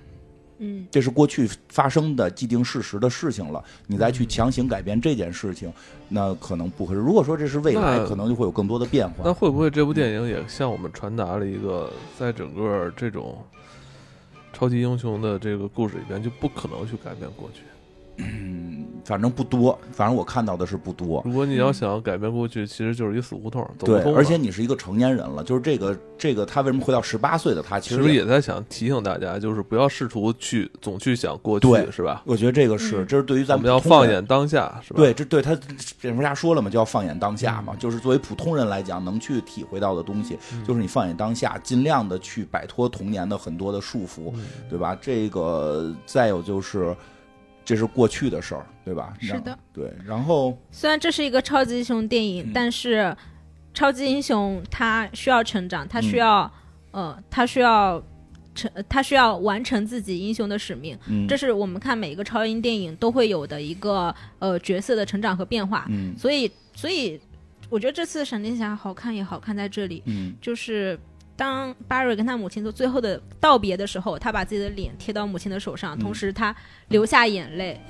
[0.58, 5.72] 嗯，这是过去发生的既定事实的事情了，你再去强行改变这件事情，
[6.08, 7.00] 那可能不合适。
[7.00, 9.22] 如果说这是未来，可能就会有更多的变化。
[9.24, 13.38] 那会不会这部电影也向我们传达了一个，在整个这种
[14.52, 17.60] 超级英雄的这个故事里边，就不可能去改变过去。
[18.16, 21.22] 嗯， 反正不多，反正我看到的是不多。
[21.24, 32.22] 如果你要想改变过去，其实就是一死胡同，对，而且你是一个成年人了，就是这个这个他为什么回到十八岁的他，其实也在想提醒大家，就是不要试图去总去想过去，是吧？
[32.24, 34.96] 我觉得这个是，嗯这是对于咱们要放眼当下，是吧？
[34.96, 35.56] 对，这对他
[36.00, 44.98] 蝙蝠侠说了嘛，就要放眼当下嘛，嗯就是作为普通人来讲，能去体会到的东西，嗯就是你放眼当下，尽量的去摆脱童年的很多的束缚，嗯对吧？
[45.00, 46.96] 这个再有就是，
[47.66, 49.12] 这是过去的事儿，对吧？
[49.20, 53.14] 是的，对，然后虽然这是一个超级英雄电影，嗯但是
[53.74, 56.52] 超级英雄他需要成长，他需嗯要、
[56.92, 58.02] 呃，他需要
[58.54, 60.96] 成，他需要完成自己英雄的使命。
[61.08, 65.86] 嗯，这是我们看每一个超英电影都会有的一个呃角色的成长和变化。
[65.90, 67.20] 嗯所以，所以
[67.68, 70.98] 我觉得这次闪电侠好看也好看在这里，嗯就是
[71.36, 75.98] 当巴瑞跟他母亲做最后的道别的时候，他把自己的脸贴到母亲的手上，嗯。
[75.98, 76.54] 同时他
[76.88, 77.80] 流下眼泪，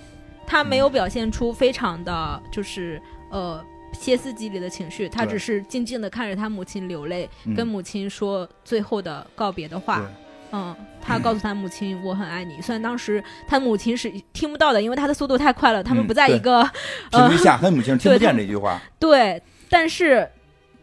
[0.46, 7.54] 他没有表现出非常的就是呃歇斯底里的情绪，他只是静静的看着他母亲流泪，嗯。
[7.54, 10.06] 跟母亲说最后的告别的话对。
[10.52, 16.62] 嗯，他告诉他母亲：“我很爱你。”虽然当时他母亲是听不到的，因为他的速度太快了，他们嗯不在一个、
[17.10, 20.26] 频率下，他母亲听不见这句话，对，但是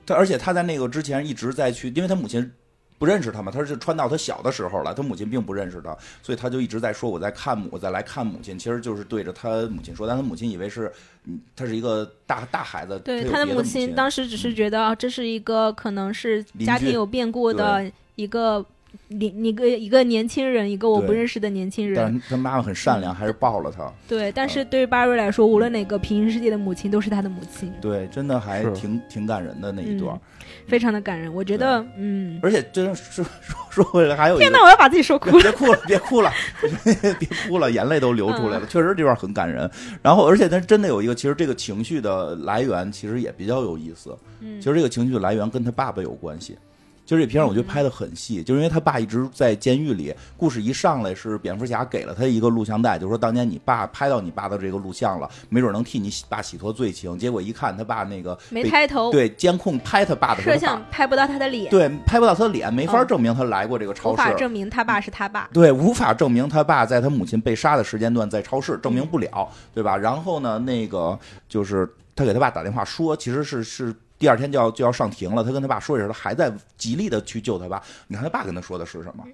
[0.06, 2.52] 他而且他在那个之前一直在去，因为他母亲
[3.00, 10.92] 不认识他嘛，他是穿到他小的时候了，他母亲并不认识他，所以他就一直在说我在看母，我在来看母亲，其实就是对着他母亲说，但他母亲以为是，
[11.26, 18.66] 嗯，他是一个大大孩子，对他的母亲当时只是觉得啊这是一个可能是家庭有变故的一个
[19.08, 22.22] 年一个一个年轻人，一个我不认识的年轻但人。
[22.22, 30.20] 是他妈妈很善良，还是抱了他，对，但是对于巴瑞来说，无论哪个平行世界的母亲都是他的母亲，对，真的还挺挺感人的那一段，
[30.68, 31.34] 非常的感人。
[31.34, 35.44] 我觉得，嗯，而且真的说说说回来还有一天哪，我要把自己说哭了。
[35.44, 36.32] 别哭了，别哭了，
[37.20, 38.66] 别哭了，眼泪都流出来了。
[38.68, 39.70] 确实这段很感人。
[40.02, 44.18] 然后，而且他真的有一个，其实这个情绪的来源其实也比较有意思。
[44.40, 46.58] 嗯其实这个情绪的来源跟他爸爸有关系。
[47.06, 50.14] 其实这片儿我觉得拍的很细，就是因为他爸一直在监狱里。
[50.38, 57.18] 故事一上来是蝙蝠侠给了他一个录像带，就说当年你爸拍到你爸的这个录像了，没准能替你爸洗脱罪情。
[57.18, 64.14] 结果一看他爸那个没抬头，对监控拍他爸的摄像拍不到他的脸，对拍不到他的脸，没法嗯证明他来过这个超市。
[64.14, 65.50] 无法证明他爸是他爸。
[65.52, 69.98] 对，无法证明他爸在他母亲被杀的时间段在超市，证明不了，对吧？
[69.98, 71.18] 然后呢，那个
[71.50, 73.94] 就是他给他爸打电话说，其实是是
[74.24, 75.44] 第二天就要就要上庭了。
[75.44, 77.84] 他跟他爸说一声，他还在极力的去救他爸。
[78.08, 79.26] 你看他爸跟他说的是什么？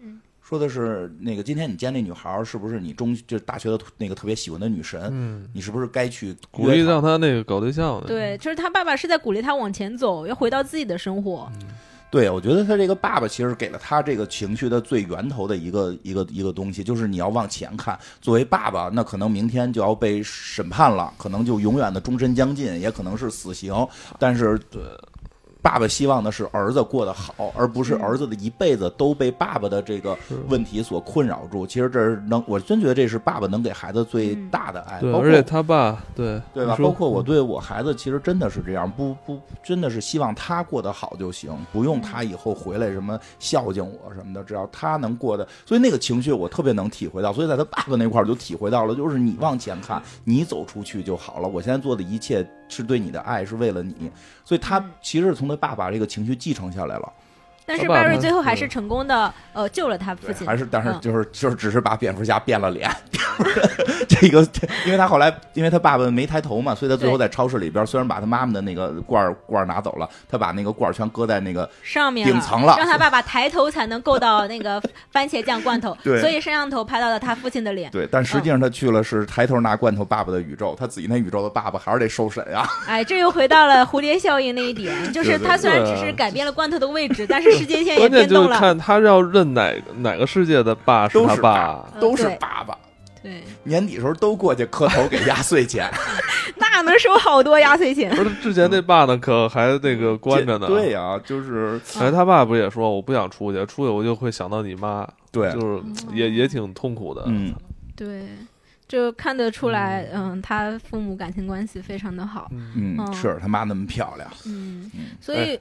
[0.41, 4.99] 说的是那个今天你见那女孩儿是不是你中就大学的那个特别喜欢的女神？
[5.11, 8.07] 嗯，你是不是该去鼓励让他那个搞对象的。
[8.07, 11.47] 对，就是他爸爸是在鼓励他往前走，要回到自己的生活。
[12.11, 17.97] 对，我觉得他这个爸爸其实给了他这个情绪的最源头的一个一个一个东西，就是你要往前看。
[18.19, 23.73] 作为爸爸，那可能明天就要被审判了，可能就永远的终身将近，也可能是死刑。
[24.17, 24.81] 但是，对。
[25.61, 31.67] 爸爸希望的是儿子过得好，而不是儿子的一辈子都被爸爸的这个问题所困扰住。
[31.67, 35.01] 其实这是能，我真觉得这是爸爸能给孩子最大的爱。
[35.01, 36.77] 对，而且他爸，对对吧？
[36.77, 45.45] 包括我对我孩子，其实真的是这样，不不，真的是希望他过得好就行，不用他以后回来什么孝敬我什么的，只要他能过得。
[45.65, 51.49] 所以那个情绪我特别能体会到，所以在他爸爸那块儿就体会到了，就是你往前看，你走出去就好了。
[51.49, 52.49] 我现在做的一切。
[52.69, 54.09] 是对你的爱，是为了你，
[54.45, 57.11] 所以他其实是从他爸爸这个情绪继承下来了。
[57.69, 60.47] 但是巴瑞最后还是成功的，呃，救了他父亲。
[60.47, 62.89] 还是，但是就是就是只是把蝙蝠侠变了脸。
[64.09, 64.41] 这个，
[64.85, 74.81] 因为他后来，因为他爸爸没抬头嘛，所以他最后在超市里边，虽然把他妈妈的那个罐罐拿走了，他把那个罐全搁在那个上面顶层了，让他爸爸抬头才能够到那个
[75.13, 75.95] 番茄酱罐头。
[76.03, 77.91] 对，所以摄像头拍到了他父亲的脸。
[77.91, 82.67] 对，但实际上他去了是抬头拿罐头爸爸的宇宙，他自己那宇宙的爸爸还是得受审呀。
[82.87, 88.47] 哎，这又回到了蝴蝶效应那一点， 就是他虽然只是改变了罐头的位置，但是时间线也变动。
[88.47, 92.77] 就看他要认哪哪个世界的爸是他爸，都是爸爸。
[93.21, 95.91] 对，年底时候都过去磕头给压岁钱，
[96.55, 98.15] 那能收好多压岁钱。
[98.15, 100.67] 不是之前那爸呢，可还那个关着呢。
[100.67, 105.05] 对呀，就是哎，他爸不也说我不想出去，出去我就会想到你妈。
[105.33, 105.83] 对，就是
[106.13, 107.23] 也也挺痛苦的。
[107.27, 107.53] 嗯，
[107.93, 108.23] 对，
[108.87, 112.49] 就看得出来，嗯，他父母感情关系非常的好。
[112.73, 114.31] 嗯，是他妈那么漂亮。
[114.45, 114.89] 嗯，
[115.19, 115.39] 所以。
[115.39, 115.59] 哎，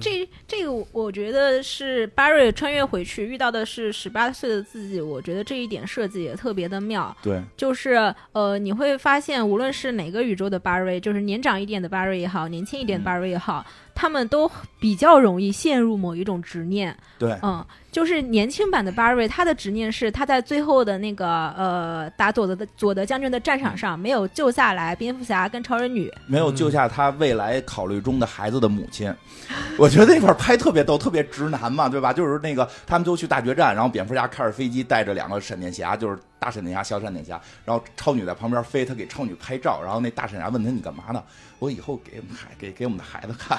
[0.00, 7.14] 这这个我觉得是巴瑞穿越回去遇到的是十八岁的自己，我觉得这一点设计也特别的妙。
[7.22, 13.64] 对，就是呃，你会发现，无论是哪个宇宙的巴瑞，就是年长一点的巴瑞也好，年轻一点的巴瑞也好。
[13.94, 29.14] 他们都比较容易陷入某一种执念，对，嗯，就是年轻版的巴瑞，他的执念是他在最后的那个呃打佐德的佐德将军的战场上没有救下来蝙蝠侠跟超人女，没有救下他未来考虑中的孩子的母亲。
[29.78, 32.12] 我觉得那块拍特别逗，特别直男嘛，对吧？
[32.12, 41.24] 就是那个他们都去大决战，然后蝙蝠侠开着飞机带着两个闪电侠，就是大闪电侠、小闪电侠，然后超女在旁边飞，他给超女拍照，然后那大闪电侠问他你干嘛呢？
[41.58, 43.58] 我以后给孩给给我们的孩子看。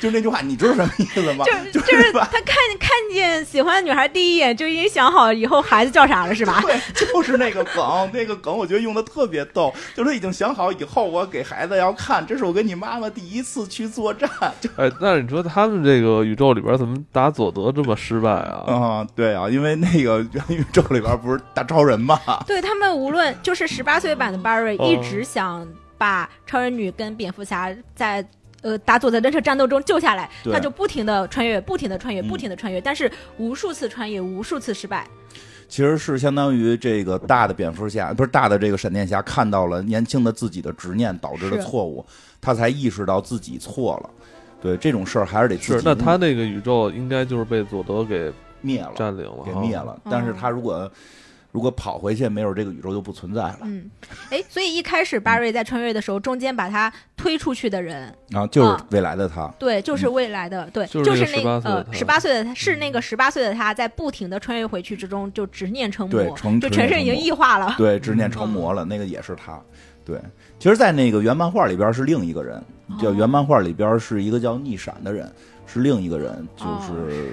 [0.00, 1.44] 就那句话，你知道什么意思吗？
[1.72, 6.60] 就就是他看看见喜欢的女孩第一眼就已经想好以后孩子叫啥了，是吧？
[6.62, 9.72] 对，就是那个梗，那个梗我觉得用的特别逗。
[9.94, 14.28] 就是已经想好以后我给孩子要看，这是我跟你妈妈第一次去作战。
[14.76, 18.64] 哎，那你说他们这个宇宙里边怎么打佐德这么失败啊？
[18.66, 22.18] 啊，对啊，因为那个元 宇宙里边不是大超人嘛？
[22.46, 25.66] 对他们无论就是十八岁版的巴瑞一直想
[25.96, 28.24] 把超人女跟蝙蝠侠在。
[28.62, 35.06] 呃，打佐德在这场战斗中救下来，他就不停的穿越，不停的穿越，不停的穿越，但是无数次穿越，无数次失败。
[35.68, 42.04] 其实是相当于这个大的蝙蝠侠，不是大的这个闪电侠，看到了年轻的自己的执念导致的错误，
[42.40, 44.10] 他才意识到自己错了。
[44.60, 45.78] 对这种事儿还是得去。
[45.84, 50.00] 那他那个宇宙应该就是被佐德给灭了，占领了，给灭了。
[50.10, 50.90] 但是他如果。
[51.52, 53.58] 如果跑回去，没准这个宇宙就不存在了。
[53.62, 53.88] 嗯，
[54.30, 59.46] 哎，所以一开始巴瑞在穿越的时候，中间把他推出去的人啊，就是未来的他。
[59.58, 67.74] 对，就是未来的，对，就是那呃十八岁的他，是那个十八岁的他在不停的穿越回去之中，就执念成魔，就全身已经异化了。
[67.76, 69.60] 对，执念成魔了，那个也是他。
[70.06, 70.18] 对，
[70.58, 72.60] 其实，在那个原漫画里边是另一个人，
[72.98, 75.30] 叫原漫画里边是一个叫逆闪的人，
[75.66, 77.30] 是另一个人，就是。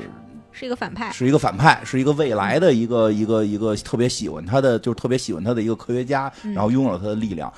[0.60, 7.50] 是一个反派，是一个反派，是一个未来的一个一个一个特别喜欢他的，就是特别喜欢他的一个科学家，然后拥有了他的力量。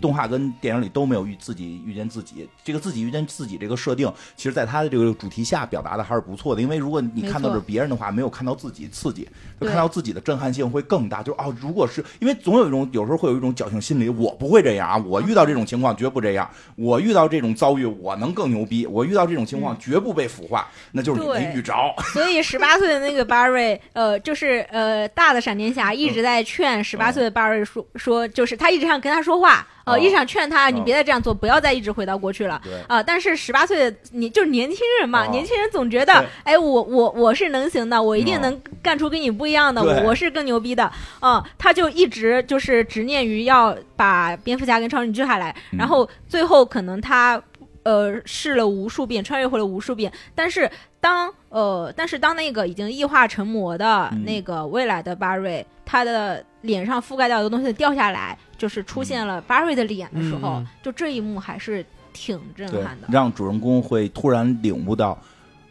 [0.00, 6.62] 动画跟电影里都没有遇自己遇见自己，这个自己遇见自己这个设定，其实在他的这个主题下表达的还是不错的。
[6.62, 9.28] 因为如果你看到是别人的话，没有看到自己刺激，
[9.60, 11.22] 就看到自己的震撼性会更大。
[11.22, 21.74] 就是哦，如果是因为总有一种有时候会有一种侥幸心理，我不会这样啊，我遇到这种情况绝不这样，我遇到这种遭遇我能更牛逼，我遇到这种情况绝不被腐化，那就是你没遇着。
[22.12, 32.60] 所以十八岁的那个巴瑞，呃，就是呃大的闪电侠一直在劝十八岁的巴瑞说说，就是他一直想跟他说话，呃，一直想劝他，你别再这样做，不要再一直回到过去了。
[32.86, 40.90] 啊，但是十八岁的你就是年轻人嘛，年轻人总觉得，哎，我我我是能行的，我一定能干出跟你不一样的，我是更牛逼的。
[41.20, 47.40] 嗯，他就一直就是执念于要把蝙蝠侠跟超人救下来，然后最后可能他。
[47.84, 50.70] 呃，试了无数遍，穿越回了无数遍，但是
[51.00, 65.16] 当呃，但是当那个已经异化成魔的那个未来的巴瑞，他的脸上覆盖掉的东西掉下来，就是出现了巴瑞的脸的时候，就这一幕还是挺震撼的，让主人公会突然领悟到，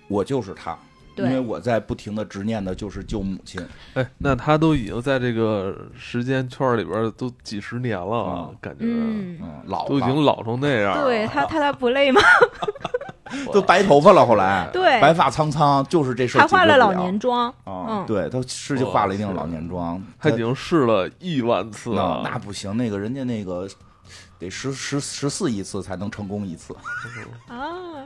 [0.07, 0.77] 我就是他，
[1.17, 3.61] 因为，我在不停的执念的就是救母亲。
[3.93, 11.03] 哎，那他都已经在这个时间圈里边都几十年了啊啊，感觉嗯，嗯，老都已经老成那样了。
[11.03, 12.21] 对 他他他不累吗？
[13.51, 22.21] 都白头发了，后来 对白发苍苍，就是这事儿还化了老年妆，啊，嗯对他是就化了一定老年妆，他他已经试了亿万次了。
[22.23, 23.67] 那不行，那个人家那个
[24.39, 26.75] 得十十十四亿次才能成功一次，
[27.47, 28.05] 啊，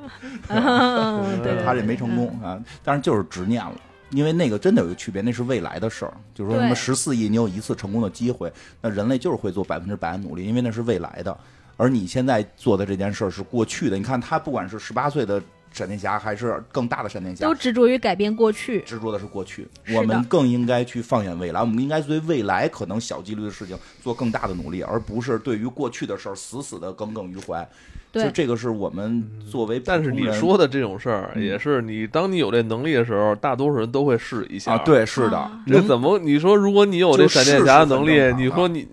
[0.49, 3.73] 嗯对，他这没成功啊，但是就是执念了。
[4.11, 8.51] 因为那个真的有一个区别，那是未来的事儿，就是说什么十四亿，你有一次成功的机会，
[8.81, 11.37] 那人类就是会做百分之百的努力，因为那是未来的。
[11.77, 15.41] 而你现在做的这件事儿是过去的，你看他不管是十八岁的
[15.71, 27.67] 闪电侠，还是更大的闪电侠都，执着于改变过去，执着的是过去，我们更应该去放眼未来，我们应该对未来可能小几率的事情做更大的努力，而不是对于过去的事儿死死的耿耿于怀。
[28.11, 34.73] 对就这个是我们作为但，是你说的这种事儿，嗯也是你当你有这能力的时候，大多数人都会试一下。
[34.73, 36.19] 啊，，对，是的这怎么？
[36.19, 38.85] 你说如果你有这闪电侠的能力你说你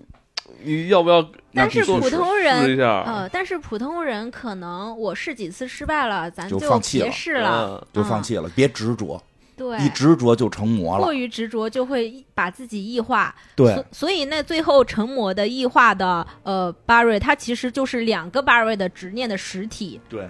[0.63, 1.21] 你要不要
[1.53, 2.77] 但是普通人？
[2.79, 9.21] 呃，但是普通人可能我试几次失败了，咱就别试了，嗯就放弃了，别执着，
[9.57, 11.03] 对，一执着就成魔了。
[11.03, 19.99] 过于执着就会把自己异化，对所，所以那最后成魔的异化的呃巴瑞，他其实就是两个巴瑞的执念的实体。
[20.07, 20.29] 对，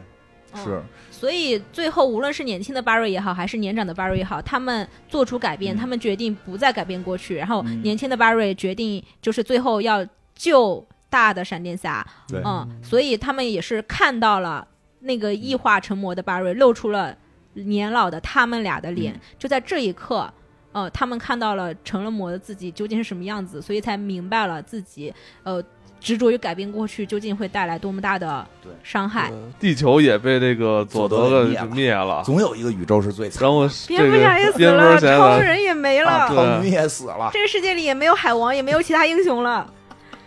[0.53, 14.67] 嗯是，所以最后无论是年轻的巴瑞也好，还是年长的巴瑞也好，他们做出改变，嗯他们决定不再改变过去，然后嗯年轻的巴瑞决定就是最后要救大的闪电侠，嗯，所以他们也是看到了
[14.99, 17.15] 那个异化成魔的巴瑞露出了
[17.53, 19.19] 年老的他们俩的脸，嗯。
[19.37, 20.31] 就在这一刻，
[20.71, 25.61] 呃，他们看到了成了魔的自己究竟是什么样子，所以才明白了自己呃
[25.99, 28.71] 执着于改变过去究竟会带来多么大的对。
[28.83, 29.29] 伤害。
[29.33, 31.65] 嗯地球也被这个佐德给给灭了。
[31.75, 37.29] 灭了，总有一个宇宙是最惨然后蝙这个蝠侠也死蝙蝠了，侠超人也没了，啊，对康女也死了。
[37.33, 39.73] 这个世界里也没有海王，也没有其他英雄了。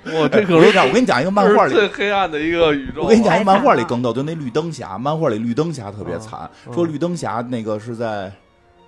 [0.21, 3.03] 哇，这可能我跟你讲，我跟你讲一个漫画里 最黑暗的一个宇宙。
[3.03, 8.33] 我跟你讲，一个漫画里更逗，就那绿灯侠，漫画里绿灯侠特别惨，嗯说绿灯侠那个是在，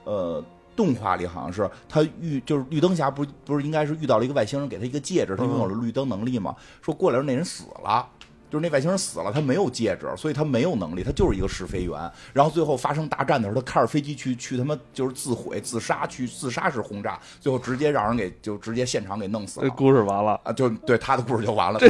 [0.04, 0.42] 呃。
[0.76, 6.52] 动画里好像是他遇就是绿灯侠不是不是应该是遇到了一个外星人给他一个戒指，他拥有了绿灯能力嘛？
[6.82, 8.04] 说过来时候那人死了，
[8.50, 11.98] 就是那外星人死了，他没有戒指，所以他没有能力，他就是一个试飞员。
[12.32, 20.40] 然后最后发生大战的时候，他开着飞机去去他妈就是自毁自杀去自杀式轰炸，最后直接让人给就直接现场给弄死了这了故事完了。
[20.44, 20.52] 啊！
[20.52, 21.78] 就对他的故事就完了。
[21.80, 21.88] 这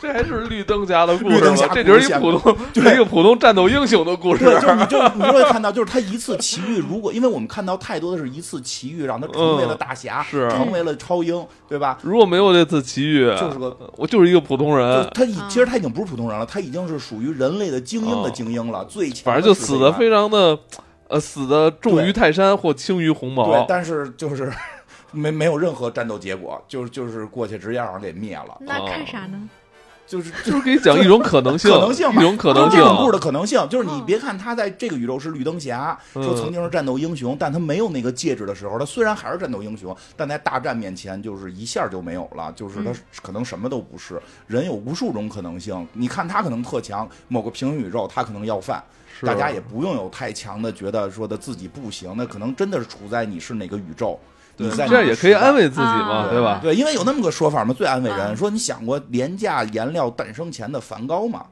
[0.00, 1.66] 这还是绿灯侠的故事绿灯侠？
[1.66, 4.44] 吗这就是一普通，就是一个普通战斗英雄的故事。
[4.44, 11.98] 对，就是你就你就会看到，就是他一次奇遇，如果因为我们看到太多的是一次奇遇，让他成为了大侠，嗯是成为了超英，对吧？
[12.02, 20.58] 如果没有这次奇遇，就是个我就是一个普通人，他已啊其实他已经不是普通人了，他已经是属于人类的精英的精英了，最强反正就死的非常的，
[21.08, 23.64] 呃，死的重于泰山或轻于鸿毛对，。
[23.68, 24.52] 但是就是
[25.12, 29.48] 没没有任何战斗结果，就是就是过去直接让人给灭了，那看啥呢？
[30.06, 32.78] 就是就是给你讲一种可能性，可能性嘛一种可能性。
[32.78, 32.84] 这。
[32.84, 34.04] 种故事的可能性，就是你嗯。
[34.06, 36.22] 别看他在这个宇宙是绿灯侠，嗯。
[36.22, 42.96] 说曾经是战斗英雄，但他没有那个戒指的时候，他虽然还是战斗英雄，但在大战面前就是一下就没有了，就是他嗯。
[43.22, 44.20] 可能什么都不是。
[44.46, 48.82] 人有无数种可能性，你看他可能特强，某个平行宇宙他可能要饭，
[49.22, 54.20] 大家也不用有太强的觉得说的自己不行，那可能真的是处在你是哪个宇宙，
[54.56, 55.68] 你在这样也可以安慰。
[55.68, 56.60] 自己嘛，啊对吧？
[56.62, 58.20] 对，因为有那么个说法嘛，最安慰人。
[58.20, 61.44] 啊说你想过廉价颜料诞生前的梵高吗？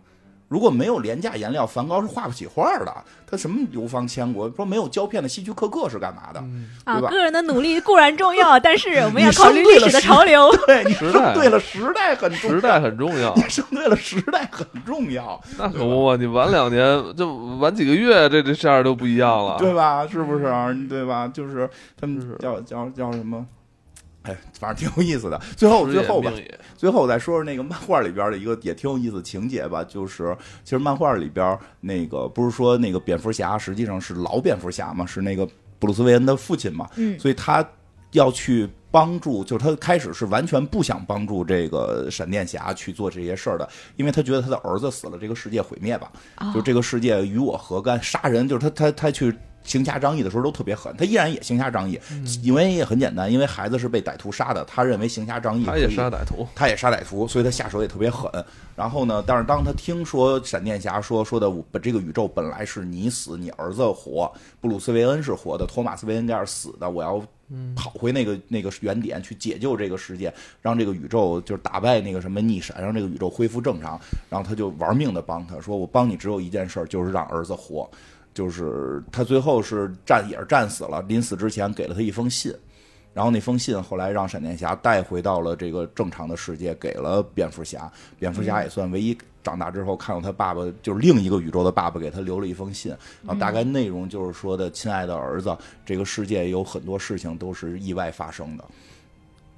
[0.53, 2.94] 如果没有廉价颜料，梵高是画不起画的。
[3.26, 4.46] 他什么流芳千古？
[4.50, 6.44] 说没有胶片的希区柯克是干嘛的？
[6.84, 10.55] 啊，个人的努力固然重要，但是我们要 你考虑历史的潮流。
[10.68, 12.55] 对你时代生对了，时代很重要。
[12.55, 19.57] 时代很重要 你，生对了，时代很重要，那可不嘛，你晚两年就晚几个月，这这事儿都不一样了。
[19.59, 20.07] 对吧？
[20.07, 20.44] 是不是？
[20.86, 21.26] 对吧？
[21.32, 23.46] 就是他们是叫叫叫什么？
[24.22, 25.40] 哎，反正挺有意思的。
[25.56, 26.32] 最后，最后吧，
[26.76, 35.44] 最后我再说说那个漫画里边的一个也挺有意思的情节吧，就是其实漫画里边那个不是说那个蝙蝠侠实际上是老蝙蝠侠嘛，是那个
[35.78, 37.68] 布鲁斯韦恩的父亲嘛，嗯所以他
[38.12, 48.00] 要去帮助，就是他开始是完全不想帮助这个闪电侠去做这些事儿的，因为他觉得他的儿子死了，这个世界毁灭吧，哦就这个世界与我何干？
[48.02, 49.34] 杀人就是他他他去。
[49.64, 51.98] 行侠仗义的时候都特别狠，他依然也行侠仗义，
[52.42, 58.30] 因为也很简单，因为孩子是被歹徒杀的，他认为行侠仗义他也杀歹徒，他也杀歹徒，所以他下手也特别狠。
[58.74, 67.22] 然后呢，但是当他听说闪电侠说说的，我这个宇宙本来是你死，你儿子活，布鲁斯韦恩是活的，托马斯韦恩盖尔死的，我要
[67.76, 70.32] 跑回那个那个原点去解救这个世界，
[70.62, 74.00] 让这个宇宙就是打败那个什么逆闪，让这个宇宙恢复正常。
[74.30, 77.88] 然后他就玩命的帮他，说我帮你只有一件事儿，就是让儿子活。
[78.35, 82.55] 就是他最后是战也是战死了，临死之前给了他一封信，
[83.12, 92.91] 然后那封信后来让闪电侠带回到了这个正常的世界，给了蝙蝠侠，蝙蝠侠也算唯一长大之后看到他爸爸就是另一个宇宙的爸爸给他留了一封信，
[93.22, 98.64] 然后大概内容就是说的，亲爱的儿子，这个世界有很多事情都是意外发生的，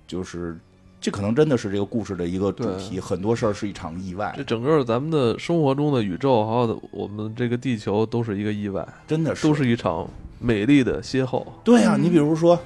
[0.06, 0.58] 就是。
[1.04, 4.42] 这可能真的是这个故事的一个主题，很多事儿是一场意外这。
[4.42, 10.08] 整个咱们的生活中的宇宙，还有我们这个地球，都是一个意外，真的是都是一场
[10.40, 11.44] 美丽的邂逅。
[11.62, 12.58] 对呀、嗯你比如说，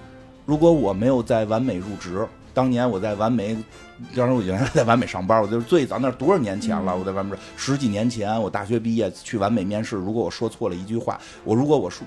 [0.47, 2.25] 如果我没有在完美入职，
[2.55, 3.57] 当年我在完美，
[4.15, 6.93] 当时我原来在完美上班，我就是最早那多少年前了？
[6.93, 12.07] 嗯我在完美十几年前，我大学毕业去完美面试，如果我说错了一句话，我如果我说。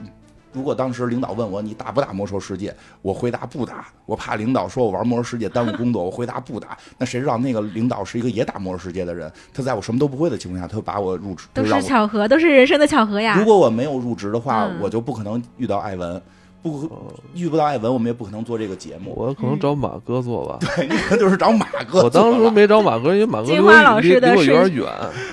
[0.53, 6.77] 如果当时领导问我你打不打魔兽世界，我回答不打，我怕领导说我玩魔兽世界耽误工作，我回答不打。
[6.97, 13.45] 那谁知道那个领导是一个也打魔兽世界的人，他在我什么都不会的情况下，他就把我入职，都是巧合，都是人生的巧合呀如。
[13.45, 16.21] 果我没有入职的话，嗯我就不可能遇到艾文，
[16.61, 19.13] 不呃遇不到艾文，我们也不可能做这个节目。
[19.15, 20.57] 我可能找马哥做吧。
[20.59, 22.09] 对，你可能就是找马哥我。
[22.09, 24.87] 当时没找马哥，因为马哥离金花老师的离我有是点远，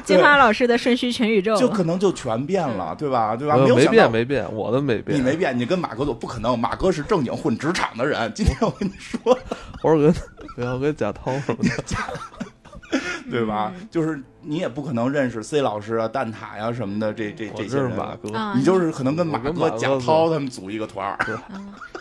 [0.04, 3.36] 金花老师的顺序全宇宙，就可能就全变了，对吧？
[3.36, 3.54] 对吧？
[3.56, 5.18] 呃没变没变，我的没变。
[5.18, 6.58] 你没变，你跟马哥做不可能。
[6.58, 8.32] 马哥是正经混职场的人。
[8.34, 9.20] 今天我跟你说，
[9.82, 10.14] 我说跟
[10.56, 11.70] 不要跟贾涛什么的，
[13.30, 13.72] 对吧？
[13.76, 17.90] 嗯就是你也不可能认识 C 老师啊、蛋挞呀、什么的这这这些人。
[17.92, 18.34] 马哥。
[18.34, 21.18] 啊，你就是可能跟马哥、马贾涛他们组一个团儿。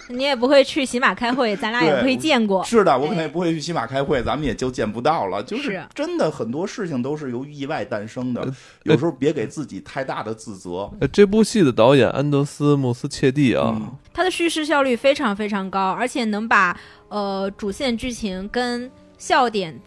[0.09, 2.63] 你也不会去喜马开会，咱俩也不会见过。
[2.63, 5.43] 是的，我可能也不会去喜马开会，咱们也就见不到了。
[5.43, 10.89] 就是是真的很多事情都是由意外诞生的呃，有时候别给自己太大的自责。
[11.01, 16.79] 呃这部戏的导演安德斯·穆斯切蒂啊，嗯它的叙事效率非常非常高，而且能把
[17.09, 19.77] 呃主线剧情跟笑点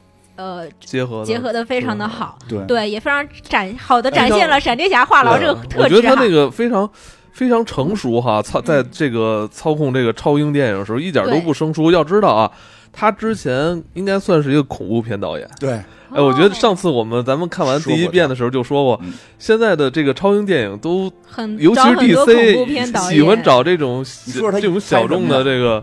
[0.41, 2.59] 呃结合结合的非常的好，对。
[2.67, 6.01] 对，也非常展好的展现了闪电侠话痨这个特我觉。
[6.01, 6.89] 得他那个非常
[7.33, 11.91] 非常成熟哈，操，在这个操控这个超英电影的时候一点都不生疏。
[11.91, 12.51] 要知道啊，
[12.93, 15.49] 他之前应该算是一个恐怖片导演。
[15.59, 15.73] 对，
[16.13, 23.15] 哎，我觉得哦上次我们咱们看完第一遍的时候就说过嗯，现在的这个超英电影都，很尤其是找很多恐怖片导 DC 演。
[23.15, 25.83] 喜欢找这种这种小众的这个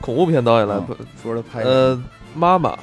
[0.00, 0.94] 恐怖片导演来嗯拍。
[1.22, 2.02] 说他拍，呃，
[2.34, 2.78] 妈妈，嗯，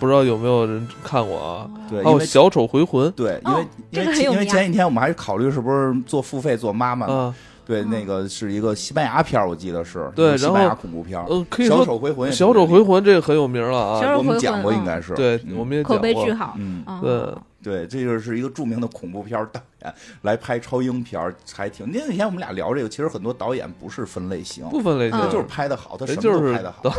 [0.00, 1.70] 不知道有没有人看过啊？
[1.88, 7.14] 对，因为还有小丑回魂对，因为哦因为因为前几天我们还考虑是不是做付费做妈妈呢？
[7.14, 7.34] 啊，
[7.66, 11.26] 对，那个是一个西班牙片儿，我记得是对然后西班牙恐怖片儿。
[11.28, 14.00] 呃，可以小丑回魂小丑回魂这个很有名了啊。
[14.00, 16.54] 小丑我们讲过应该是对，嗯我们也口讲过碑巨好。
[16.58, 21.90] 嗯，哦对，对，这就是一个著名的恐怖片儿导演来拍超英片儿，还挺。
[21.92, 26.90] 那那天我们俩聊这个，其实很多导演不是分类型，不分类型就是拍的好，他什么都拍的好导。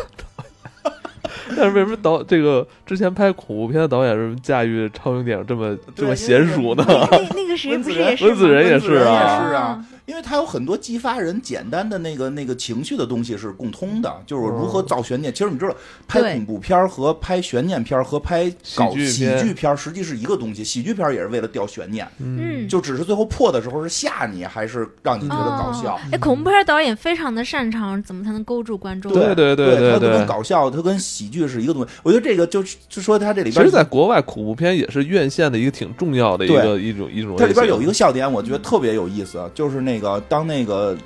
[1.58, 6.84] 但是为什么导这个之前拍恐怖片的导演是驾驭超英电影这么这么娴熟呢？
[6.88, 15.34] 那那那个谁不是也是温子仁也是啊也是啊，因为它有很多激发人简单的那个那个情绪的东西是共通的，就是如何造悬念。
[15.34, 15.74] 其实你知道，
[16.05, 20.66] 拍恐怖片和拍悬念片和拍搞喜剧片实际是一个东西。
[20.66, 25.99] 喜剧片也是为了吊悬念，嗯，就只是最后破的时候是吓你，还是让你觉得搞笑哦。
[26.12, 29.14] 哎，恐怖片导演非常的擅长怎么才能勾住观众。
[29.14, 31.89] 对对对对它跟搞笑，它跟喜剧是一个东西。
[32.03, 37.38] 我觉得这个就是就说它这里边，其实，在国外恐怖片也是院线的一个挺重要的一个一种一种。
[37.38, 40.97] 它里边有一个笑点，我觉得特别有意思，就是那个个当那个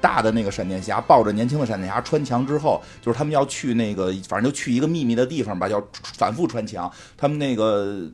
[0.00, 5.82] 大的那个闪电侠抱着年轻的闪电侠穿墙之后，就是他们要去那个，反正就去一个秘密的地方吧，要
[6.16, 6.90] 反复穿墙。
[7.16, 8.08] 他们那个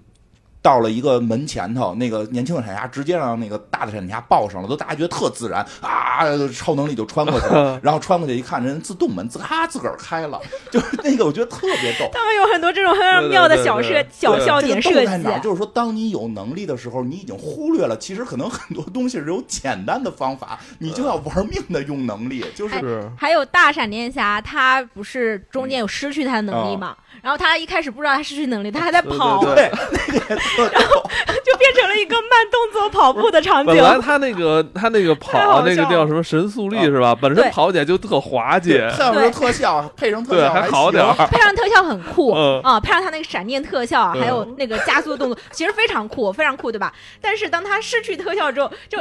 [0.63, 10.41] 到了一个门前头，那个年轻的闪电侠直接让那个大的闪电侠抱上了，都大家觉得特自然啊，超能力就穿过去了， 然后穿过去一看，人自动门自咔自个儿开了，
[10.71, 12.09] 就是那个我觉得特别逗。
[12.13, 15.19] 他们有很多这种很妙的小设对对对小对笑点设计这个逗在。
[15.19, 15.41] 哪儿？
[15.41, 26.97] 就是说，当你有能力的时候，你已经忽略了，其实可能很多东西是有简单的方法，你就要玩命的用能力，就是是还有大闪电侠，他不是中间有失去他的能力嘛？
[27.21, 29.71] 然后他一开始不知道他失去能力，他还在跑，对对
[30.09, 31.03] 那个也特逗。
[31.45, 33.83] 就变成了一个慢动作跑步的场景本。
[33.83, 37.15] 来他那个他那个跑那个叫什么神速力啊是吧？
[37.21, 41.13] 本身跑起来就特滑稽，再有时候特效配上特对，效还好点儿。
[41.27, 46.93] 配上特效很酷嗯啊，配上他那个闪电特效，嗯还有那个加速动作，其实非常酷，非常酷，对吧？
[47.21, 48.99] 但是当他失去特效之后，就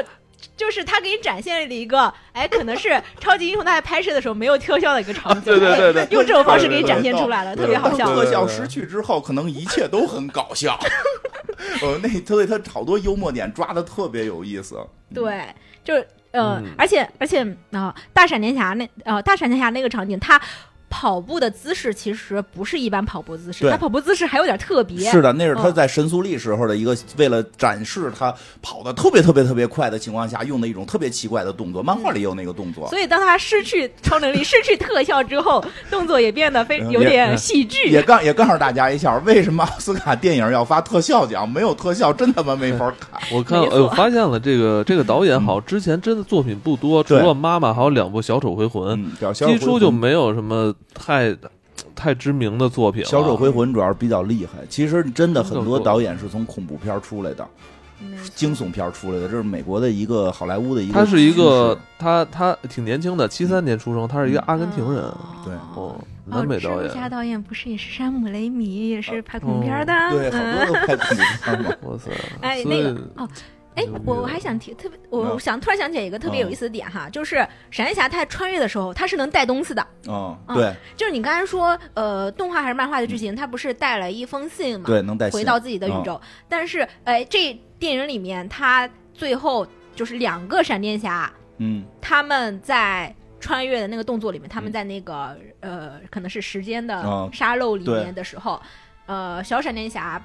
[0.57, 10.79] 就是他给你展现了一个，哎，可能是 超级英雄大赛拍摄的时候没有特效的一个场景，对对对对用这种方式给你展现出来了，特别好笑特效失去之后，可能一切都很搞笑。
[11.82, 14.78] 呃，那所以他好多幽默点抓的特别有意思。
[15.13, 15.43] 对，
[15.83, 20.41] 就是呃，嗯而且而且啊、大闪电侠那呃大闪电侠那个场景，他
[20.92, 25.09] 跑步的姿势其实不是一般跑步姿势，他跑步姿势还有点特别。
[25.09, 28.32] 是的，那是他嗯在神速力时候的一个，为了展示他
[28.62, 31.82] 跑的特别特别特别快的情况下，用的一种特别奇怪的动作。
[31.82, 37.89] 漫画里有那个动作， 所以当他失去超能力、失去特效之后，动作也变得非嗯有点也 戏剧。
[37.89, 41.47] 也告也告诉大家一下，为什么奥斯卡电影要发特效奖？
[41.47, 43.22] 没有特效真他妈没法看。
[43.32, 49.92] 我看，我发现了这个这个导演好，之前真的作品不多，除了妈妈，还有两部《小丑回魂》，嗯，叫小基础就。
[50.01, 51.36] 没有什么太
[51.95, 53.08] 太知名的作品了。
[53.08, 57.47] 小丑回魂主要是比较厉害，其实真的很多导演是从恐怖片出来的，
[58.36, 60.93] 惊悚片出来的，这是美国的一个好莱坞的一个。
[60.93, 65.03] 他是一个，他他挺年轻的，七三年出生，他是一个阿根廷人。
[65.43, 67.09] 对哦，哦南美导蜘蛛侠。
[67.09, 69.93] 导演不是也是山姆雷米，也是拍恐怖片的。
[70.12, 71.71] 对，好嗯多都拍恐怖片嘛。
[71.89, 72.12] 哇塞！
[72.41, 73.28] 哎，那个哦，
[73.75, 77.35] 哎，我我还想提特别，我嗯我想突然想起来一个特别有意思的点哈，就是
[77.69, 79.85] 闪电侠他穿越的时候，他是能带东西的。
[80.07, 86.19] 哦，嗯对就是你刚才说，呃，动画还是漫画的剧情，他不是带了一封信嘛，对，能带信回到自己的宇宙。
[86.49, 89.65] 但是，哎，这电影里面他最后
[89.95, 98.61] 就是两个闪电侠，嗯他们在穿越的那个动作里面，他们在那个呃，可能是时间的嗯沙漏里面的时候，
[99.05, 100.21] 呃，小闪电侠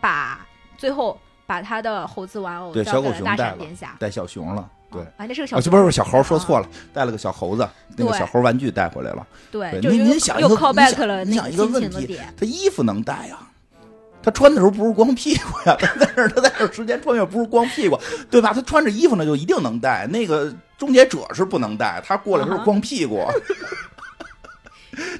[0.00, 0.46] 把
[0.76, 3.56] 最后把他的猴子玩偶对小狗熊带了。
[3.98, 5.00] 带小熊了，对。
[5.16, 9.26] 啊，那是个小啊，熊不是不是小猴，说错啊了，带了个小猴子，那个小猴玩具带回来了。
[9.50, 12.20] 对，您您想一又个 back 想了你想一个问题。
[12.36, 13.38] 他衣服能带呀，
[14.22, 17.98] 他穿的时候不是光屁股呀， 他在这儿他在这儿时间穿越不是光屁股，
[18.30, 18.52] 对吧？
[18.52, 23.24] 他穿着衣服呢就一定能带，那个终结者是不能带，他过来时候啊哈光屁股。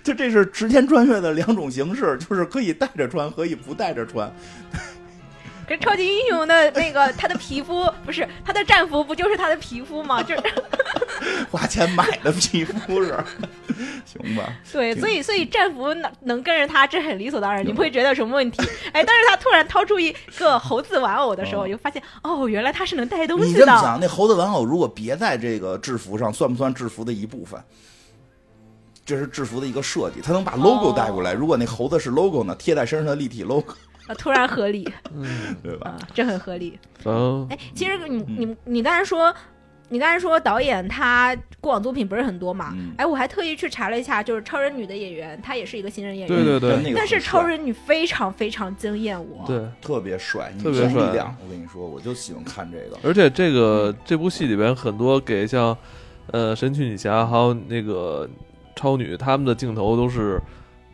[0.02, 4.32] 就这是时间穿越的两种形式，就是可以带着穿，可以不带着穿。
[5.66, 10.22] 可是超级英雄的那个他的皮肤不是他的战服，不就是他的皮肤吗？
[10.22, 10.42] 就是
[11.50, 13.14] 花钱买的皮肤是，
[14.06, 14.52] 行吧？
[14.72, 18.62] 对，所以所以战服能能跟着他，这很理所当然，你不会觉得有什么问题。
[18.92, 23.60] 哎，但是他突然掏出一个猴子玩偶的时候，哦就发现哦，原来他是能带东西的。
[23.60, 27.60] 这么想，那猴子玩偶如果别在这个制服上，算不算制服的一部分？
[29.04, 31.32] 这是制服的一个设计，他能把 logo 哦带过来。
[31.32, 33.72] 如果那猴子是 logo 呢，贴在身上的立体 logo，
[34.06, 35.90] 啊，突然合理 嗯，对吧？
[35.90, 36.78] 啊，这很合理。
[37.04, 39.34] 嗯，哎，其实你嗯你你刚才说，
[39.88, 42.72] 你刚才说导演他过往作品不是很多嘛？
[42.76, 46.44] 嗯哎，我还特意去查了一下，就是超人女的演员，她也是一个新人演员。
[46.44, 49.44] 对对对但是超人女非常非常惊艳我。
[49.46, 49.64] 对。
[49.80, 51.34] 特别帅，特别帅力量。
[51.44, 52.98] 我跟你说，我就喜欢看这个。
[53.02, 55.76] 而且这个这部戏里边很多给像，
[56.32, 58.28] 呃，神奇女侠还有那个
[58.74, 60.40] 超女他们的镜头都是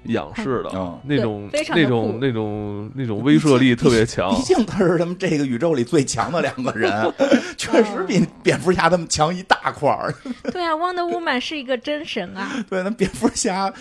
[0.05, 0.99] 仰视的，嗯。
[1.05, 4.35] 那种对非常的那种那种那种威慑力特别强。
[4.35, 4.43] 毕。
[4.43, 6.91] 竟他是他们这个宇宙里最强的两个人，
[7.57, 10.15] 确实比蝙蝠侠他们强一大块儿。
[10.53, 12.51] 对啊，Wonder Woman 是一个真神啊。
[12.69, 13.73] 对，那蝙蝠侠，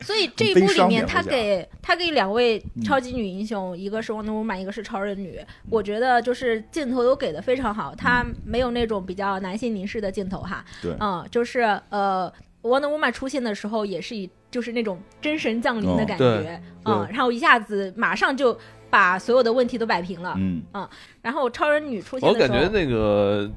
[0.00, 1.68] 所以这一部里面，他给。
[1.86, 5.38] 他给两位超级女英雄，一个是 Wonder Woman，一个是超人女，
[5.68, 10.96] 我觉得就是镜头都给的非常好，他没有那种比较男性凝视的镜头哈，对。
[10.98, 12.32] 嗯，就是呃
[12.64, 18.58] ，Wonder Woman 出现的时候也是以就是那种真神降临的哦感对觉，嗯，然后一下子马上就
[18.90, 20.62] 把所有的问题都摆平了，嗯，
[21.22, 23.48] 然后超人女出现我的时候，感觉那个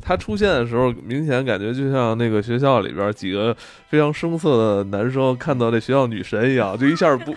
[0.00, 3.56] 他出现的时候，明显感觉就像那个学校里边几个
[3.88, 7.34] 非常生涩的男生看到这学校女神一样，就一下不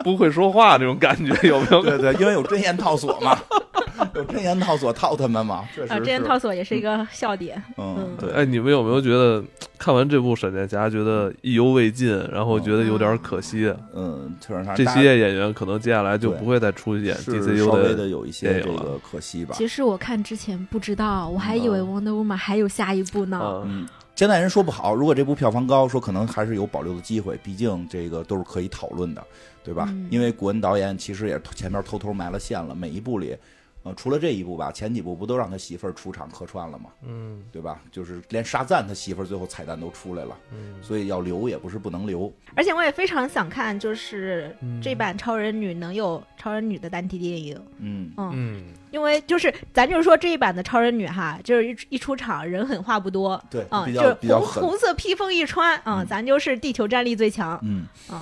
[0.04, 1.82] 不会说话那种感觉， 有没有？
[1.82, 3.38] 对对，因为有真言套索嘛，
[4.14, 9.42] 有真言套索套他们嘛，确实啊，真言套索也是一个笑点，嗯嗯，对，哎，你们有没有觉得
[9.78, 13.72] 看完这部闪电侠，觉得意犹未尽，然后觉得有点可惜？
[13.94, 19.54] 嗯，确实他这些演员可能接下来就不会再出演是 DCU 稍微的的有一些这个可惜吧。
[19.56, 23.38] 其实我看之前不知道，我还以为嗯 Wonder Woman 还有下一部呢。
[23.38, 23.62] 啊。
[23.66, 29.22] 嗯，现在人说不好，如果这部票房高，说可能还是有保留的机会，毕竟这个都是可以讨论的，
[29.62, 29.86] 对吧？
[29.90, 33.36] 嗯因为古恩导演其实也前面偷偷埋了线了，每一部里。
[33.82, 36.90] 呃，除了这一部吧，前几部不都让他媳妇儿出场客串了吗？
[37.02, 37.80] 嗯对吧？
[37.90, 42.30] 就是连沙赞他媳妇儿最后彩蛋都出来了，嗯所以要留也不是不能留。
[42.54, 47.58] 而且我也非常想看，就是嗯这版超人女能有超人女的单体电影。
[47.78, 54.62] 嗯，嗯，嗯，因为就是咱就是说这一版的超人女哈，就是一一出场人狠话不多，对，嗯，就是红较比较狠。
[54.62, 58.20] 红色披风一穿，嗯，嗯咱就是地球战力最强，嗯，嗯，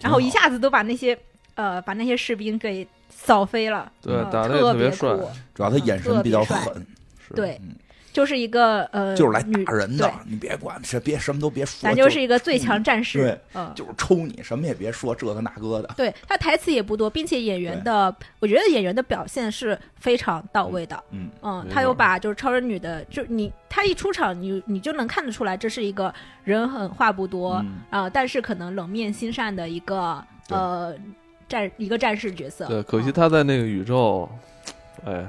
[0.00, 1.18] 然后一下子都把那些
[1.54, 5.16] 呃把那些士兵给扫飞了，对嗯打得也特特别帅
[5.54, 6.86] 主要他眼神比较狠。
[7.26, 7.58] 是对。
[7.62, 7.74] 嗯
[8.14, 13.18] 就是一个呃，就是来打人的，你别管，是别什么都别说，咱就是一个最强战士。
[13.18, 15.90] 对嗯，就是抽你，什么也别说，这个那个的。
[15.96, 21.02] 对他台词也不多，并且演员的，我觉得演员的表现是非常到位的。
[21.10, 26.14] 嗯，嗯，他又把就是超人女的，就你他一出场，你你就能看得出来，这是一个
[26.44, 30.94] 人狠话不多嗯啊、但是可能冷面心善的一个呃
[31.48, 32.66] 战一个战士角色。
[32.66, 34.28] 对，可惜嗯他在那个宇宙，
[35.04, 35.28] 哎，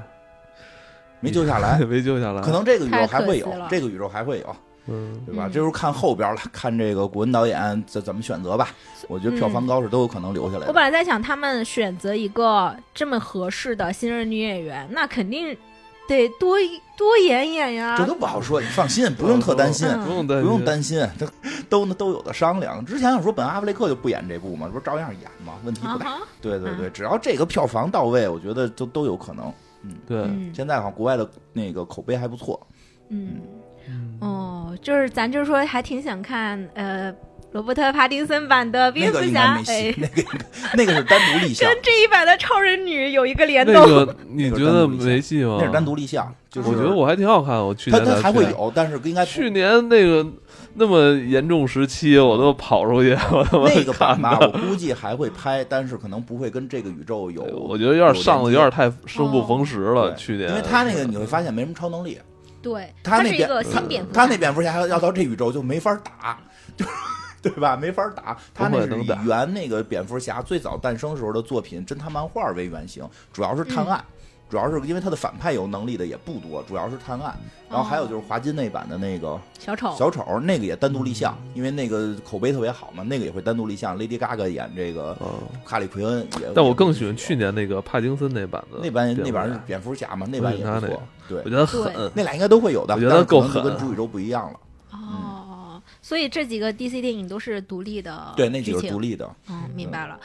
[1.20, 2.42] 没救下来， 没救下来。
[2.42, 4.56] 可能这个宇宙还会有这个宇宙还会有，
[4.86, 5.46] 嗯，对吧？
[5.46, 8.68] 嗯这时候看后边了，看这个古文导演怎怎么选择吧。
[9.08, 10.66] 我觉得票房高是都有可能留下来的。
[10.68, 15.56] 我本来在想，他们选择一个这么合适的新人女演员，那肯定
[16.08, 16.56] 得多
[16.96, 17.96] 多演演呀。
[17.96, 21.26] 这都不好说，你放心，不用特担心，嗯不用担不用心，担心，这
[21.68, 22.84] 都都有的商量。
[22.84, 25.54] 之前要说本阿弗雷克就不演这部嘛，这不是照样演吗？
[25.64, 26.10] 问题不大。
[26.10, 29.52] 啊，对对对，只要这个票房到位，我觉得都都有可能。
[30.06, 32.66] 对，嗯现在好像国外的那个口碑还不错。
[33.08, 33.40] 嗯
[33.88, 37.14] 嗯哦，就是咱就是说还挺想看呃
[37.52, 40.22] 罗伯特·帕丁森版的蝙蝠侠哎，，那个
[40.74, 43.74] 那个是单独立项 跟，这一版的超人女有一个联动。
[43.74, 45.58] 那个 你觉得没戏吗？
[45.60, 47.64] 那是单独立项，就是我觉得我还挺好看。
[47.64, 50.26] 我去他年还会有，但是应该去年那个
[50.78, 54.48] 那么严重时期，我都跑出去，我他妈那个版看吧，我。
[54.68, 57.42] 估计还会拍，但是可能不会跟这个宇宙有。
[57.56, 60.10] 我觉得有点上的有点太生不逢时了。
[60.10, 62.18] 对去年，因为他那个你会发现没什么超能力，
[62.60, 64.20] 对，他那边是一个他新蝙蝠侠。
[64.20, 66.38] 他那蝙蝠侠要要到这宇宙就没法打，
[66.76, 66.84] 就
[67.40, 67.76] 对吧？
[67.76, 68.36] 没法打。
[68.52, 74.04] 他那是以原那个蝙蝠侠最早诞生时候的作品侦探漫画为原型，主要是探案。
[74.48, 77.36] 主要是因为他的反派有能力的也不多，主要是探案，
[77.68, 83.98] 然后还有就是华金那版的那个小丑，小丑，那个也单独立项，因为那个口碑特别好嘛，那个也会单独立项。
[83.98, 85.28] Lady Gaga 演这个嗯，
[85.64, 88.78] 哈利奎恩也，但我更喜欢去年那个帕金森那版的。
[88.80, 91.42] 那版那版是蝙蝠侠嘛，那版也不错，对。
[91.44, 92.10] 我，觉得狠。
[92.14, 93.54] 那俩应该都会有的，我觉得但是可够狠。
[93.54, 94.60] 能跟主宇宙不一样了。
[94.92, 100.20] 哦，所以这几个 DC 电影都是独立的对，那几个独立的，嗯，明白了。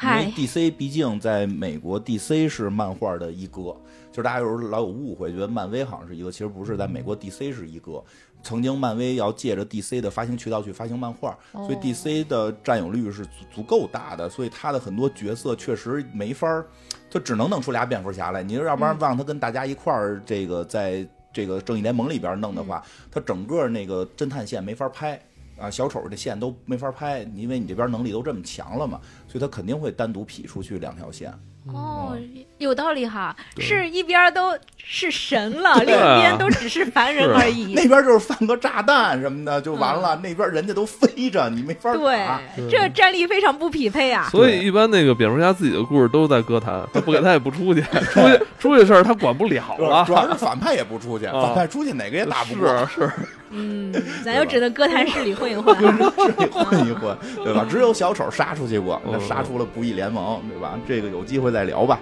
[0.00, 0.10] 对。
[0.10, 3.76] 因为，DC 毕竟在美国，DC 是漫画的一哥，
[4.10, 8.02] 就是大家有时候老有误会，觉得漫威好像是一个，其实不是，在美国 DC 是一哥。
[8.42, 16.66] 曾经漫威要借着 DC 的发行渠道去发行漫画，所以哦 DC 的占有率是足足够大的，所以他的很多角色确实没法儿，
[17.10, 18.42] 他只能弄出俩蝙蝠侠来。
[18.42, 25.20] 你要不然嗯让他跟大家一块儿这个在这个正义联盟里边弄的话，他整个那个侦探线没法拍。
[25.60, 28.98] 啊，小丑的线都没法拍，因为你这边能力都这么强了嘛，
[29.30, 31.32] 所以他肯定会单独劈出去两条线。
[31.66, 37.74] 哦，嗯有道理哈，是一边都是神了，另一边都只是凡人而已。
[37.74, 44.28] 那边就是放个炸弹什么的就完了，那边人家都飞着，你没法对打。，这战力非常不匹配啊。
[44.30, 50.04] 所以一般那个蝙蝠侠自己的故事都在歌坛， 他不给他也不出去，出去出去事儿他管不了主要了。
[50.06, 53.12] 主要是反派也不出去，啊反派出去哪个也打不过，是是，
[53.50, 53.92] 嗯，
[54.24, 55.76] 咱就只能歌坛市里混一混。
[55.76, 57.66] 市里混一混， 对吧？
[57.68, 60.78] 只有小丑杀出去过，他嗯杀出了不义联盟，对吧？
[60.86, 61.98] 这个有机会再聊吧。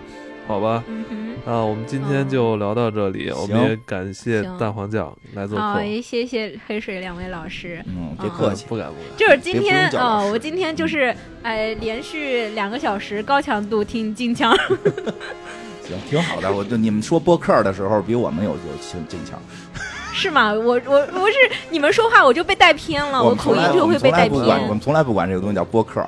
[0.47, 0.83] 好吧。
[0.87, 1.29] 嗯哼。
[1.47, 5.83] 那我们今天就聊到这里，我们也感谢行蛋黄酱来做好，客。
[5.83, 7.83] 也谢谢黑水两位老师。
[7.87, 8.67] 嗯，别啊客气。
[8.69, 9.17] 不敢不敢。
[9.17, 14.55] 就是今天别不用叫老哦，我今天就是呃，连续两个小时高强度听金枪。
[15.87, 16.53] 行，挺好的。
[16.53, 19.41] 我就你们说播客的时候，比我们有有进进强。
[20.19, 20.53] 是吗？
[20.53, 21.37] 我我我是
[21.71, 24.31] 你们说话我就被带偏了，我口音就会被带偏。
[24.31, 26.05] 不管，我们从来不管这个东西叫播客，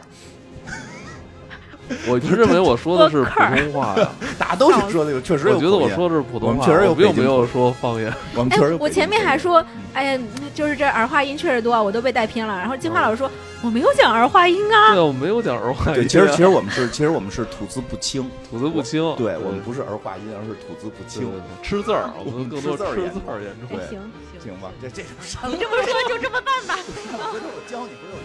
[2.08, 4.08] 我就认为我说的是普通话呀，
[4.38, 8.10] 大家都是说的有，确实有我觉得我说的是普通话，我们确实有我并没有说方言。
[8.10, 10.20] 哎我们确实有，我前面还说，哎呀，
[10.54, 12.56] 就是这儿化音确实多啊，我都被带偏了。
[12.58, 13.30] 然后金花老师说，
[13.62, 14.94] 我没有讲儿化音啊。
[14.94, 15.94] 对，我没有讲儿化音。
[15.94, 19.00] 对，其实其实我们是其实我们是吐字不清，吐字不清。
[19.16, 21.28] 对我们不是儿化音，而是吐字不清
[21.62, 23.98] 吃字儿，我们更多吃字儿严吃字儿严重行
[24.38, 26.74] 行，行吧，这这种你这么说就这么办吧。
[27.32, 28.22] 回头我教你，回头我